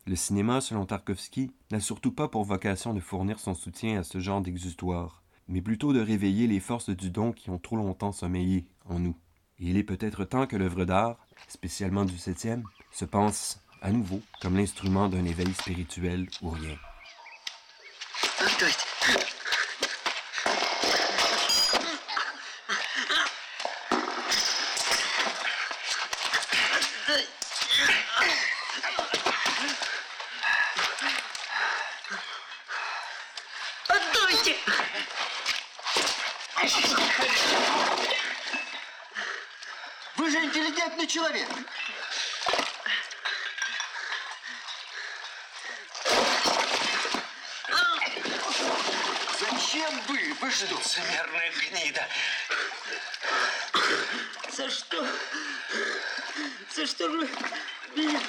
Le 0.07 0.17
cinéma, 0.17 0.63
selon 0.63 0.87
Tarkovsky, 0.87 1.51
n'a 1.71 1.81
surtout 1.81 2.13
pas 2.13 2.29
pour 2.29 2.45
vocation 2.45 2.95
de 2.95 3.01
fournir 3.01 3.39
son 3.39 3.53
soutien 3.53 4.01
à 4.01 4.05
ce 4.05 4.21
genre 4.21 4.41
d'exutoire, 4.41 5.23
mais 5.49 5.61
plutôt 5.61 5.93
de 5.93 6.01
réveiller 6.01 6.47
les 6.47 6.61
forces 6.61 6.89
du 6.89 7.11
don 7.11 7.33
qui 7.33 7.51
ont 7.51 7.59
trop 7.59 7.77
longtemps 7.77 8.13
sommeillé 8.13 8.67
en 8.87 8.99
nous. 8.99 9.17
Et 9.59 9.69
il 9.69 9.77
est 9.77 9.85
peut-être 9.85 10.25
temps 10.25 10.47
que 10.47 10.57
l'œuvre 10.57 10.87
d'art, 10.87 11.19
spécialement 11.47 12.07
du 12.07 12.17
septième, 12.17 12.65
se 12.91 13.05
pense 13.05 13.61
à 13.83 13.93
nouveau 13.93 14.23
comme 14.41 14.57
l'instrument 14.57 15.11
d'un 15.11 15.27
éveil 15.27 15.53
spirituel 15.53 16.27
ou 16.41 16.49
rien. 16.49 16.77
Интеллигентный 40.85 41.07
человек. 41.07 41.49
Зачем 49.41 50.01
вы? 50.09 50.35
Вы 50.41 50.51
что? 50.51 50.67
Лицемерная 50.67 51.51
гнида. 51.51 52.07
За 54.51 54.71
что? 54.71 55.07
За 56.75 56.87
что 56.87 57.11
же 57.11 57.29
меня? 57.95 58.21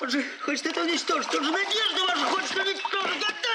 Он 0.00 0.10
же 0.10 0.24
хочет 0.40 0.66
это 0.66 0.82
уничтожить. 0.82 1.34
Он 1.34 1.44
же 1.44 1.50
надежду 1.50 2.06
вашу 2.06 2.26
хочет 2.26 2.56
уничтожить. 2.56 3.22
Отдайте! 3.22 3.51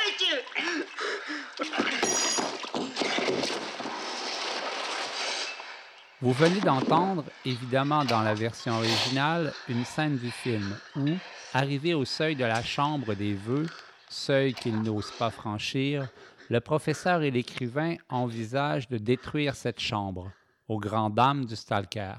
Vous 6.28 6.34
venez 6.34 6.60
d'entendre, 6.60 7.24
évidemment 7.46 8.04
dans 8.04 8.22
la 8.22 8.34
version 8.34 8.74
originale, 8.74 9.54
une 9.70 9.86
scène 9.86 10.18
du 10.18 10.30
film 10.30 10.78
où, 10.98 11.08
arrivé 11.54 11.94
au 11.94 12.04
seuil 12.04 12.36
de 12.36 12.44
la 12.44 12.62
chambre 12.62 13.14
des 13.14 13.34
vœux, 13.34 13.66
seuil 14.10 14.54
qu'il 14.54 14.82
n'ose 14.82 15.10
pas 15.12 15.30
franchir, 15.32 16.10
le 16.50 16.60
professeur 16.60 17.22
et 17.22 17.32
l'écrivain 17.32 17.96
envisagent 18.10 18.90
de 18.90 18.98
détruire 18.98 19.56
cette 19.56 19.80
chambre, 19.80 20.30
aux 20.68 20.82
grandes 20.82 21.16
dames 21.16 21.46
du 21.46 21.56
stalker. 21.56 22.16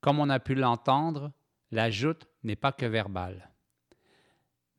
Comme 0.00 0.18
on 0.18 0.30
a 0.30 0.40
pu 0.40 0.54
l'entendre, 0.54 1.32
la 1.70 1.90
joute 1.90 2.26
n'est 2.44 2.56
pas 2.56 2.72
que 2.72 2.86
verbale. 2.86 3.50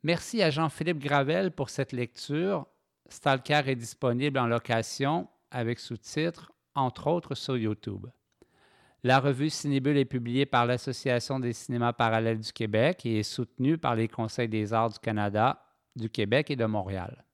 Merci 0.02 0.42
à 0.42 0.50
Jean-Philippe 0.50 1.04
Gravel 1.04 1.52
pour 1.52 1.70
cette 1.70 1.92
lecture. 1.92 2.66
Stalker 3.10 3.62
est 3.68 3.76
disponible 3.76 4.40
en 4.40 4.48
location 4.48 5.30
avec 5.52 5.78
sous-titres 5.78 6.52
entre 6.74 7.06
autres 7.06 7.36
sur 7.36 7.58
YouTube. 7.58 8.08
La 9.06 9.20
revue 9.20 9.50
Cinébule 9.50 9.98
est 9.98 10.06
publiée 10.06 10.46
par 10.46 10.66
l'Association 10.66 11.38
des 11.38 11.52
cinémas 11.52 11.92
parallèles 11.92 12.40
du 12.40 12.54
Québec 12.54 13.06
et 13.06 13.20
est 13.20 13.24
soutenue 13.24 13.78
par 13.78 13.96
les 13.96 14.08
Conseils 14.08 14.48
des 14.48 14.72
arts 14.72 14.92
du 14.92 15.00
Canada, 15.00 15.62
du 15.94 16.10
Québec 16.10 16.50
et 16.52 16.56
de 16.56 16.64
Montréal. 16.64 17.26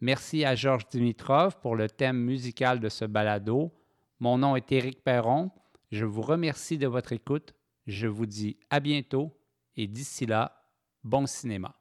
Merci 0.00 0.44
à 0.44 0.54
Georges 0.54 0.86
Dimitrov 0.88 1.58
pour 1.58 1.74
le 1.74 1.88
thème 1.88 2.18
musical 2.18 2.78
de 2.78 2.88
ce 2.88 3.04
balado. 3.04 3.72
Mon 4.20 4.38
nom 4.38 4.54
est 4.54 4.70
Éric 4.70 5.02
Perron. 5.02 5.50
Je 5.90 6.04
vous 6.04 6.22
remercie 6.22 6.78
de 6.78 6.86
votre 6.86 7.12
écoute. 7.12 7.52
Je 7.88 8.06
vous 8.06 8.26
dis 8.26 8.56
à 8.70 8.78
bientôt 8.78 9.36
et 9.76 9.88
d'ici 9.88 10.24
là, 10.24 10.62
bon 11.02 11.26
cinéma. 11.26 11.74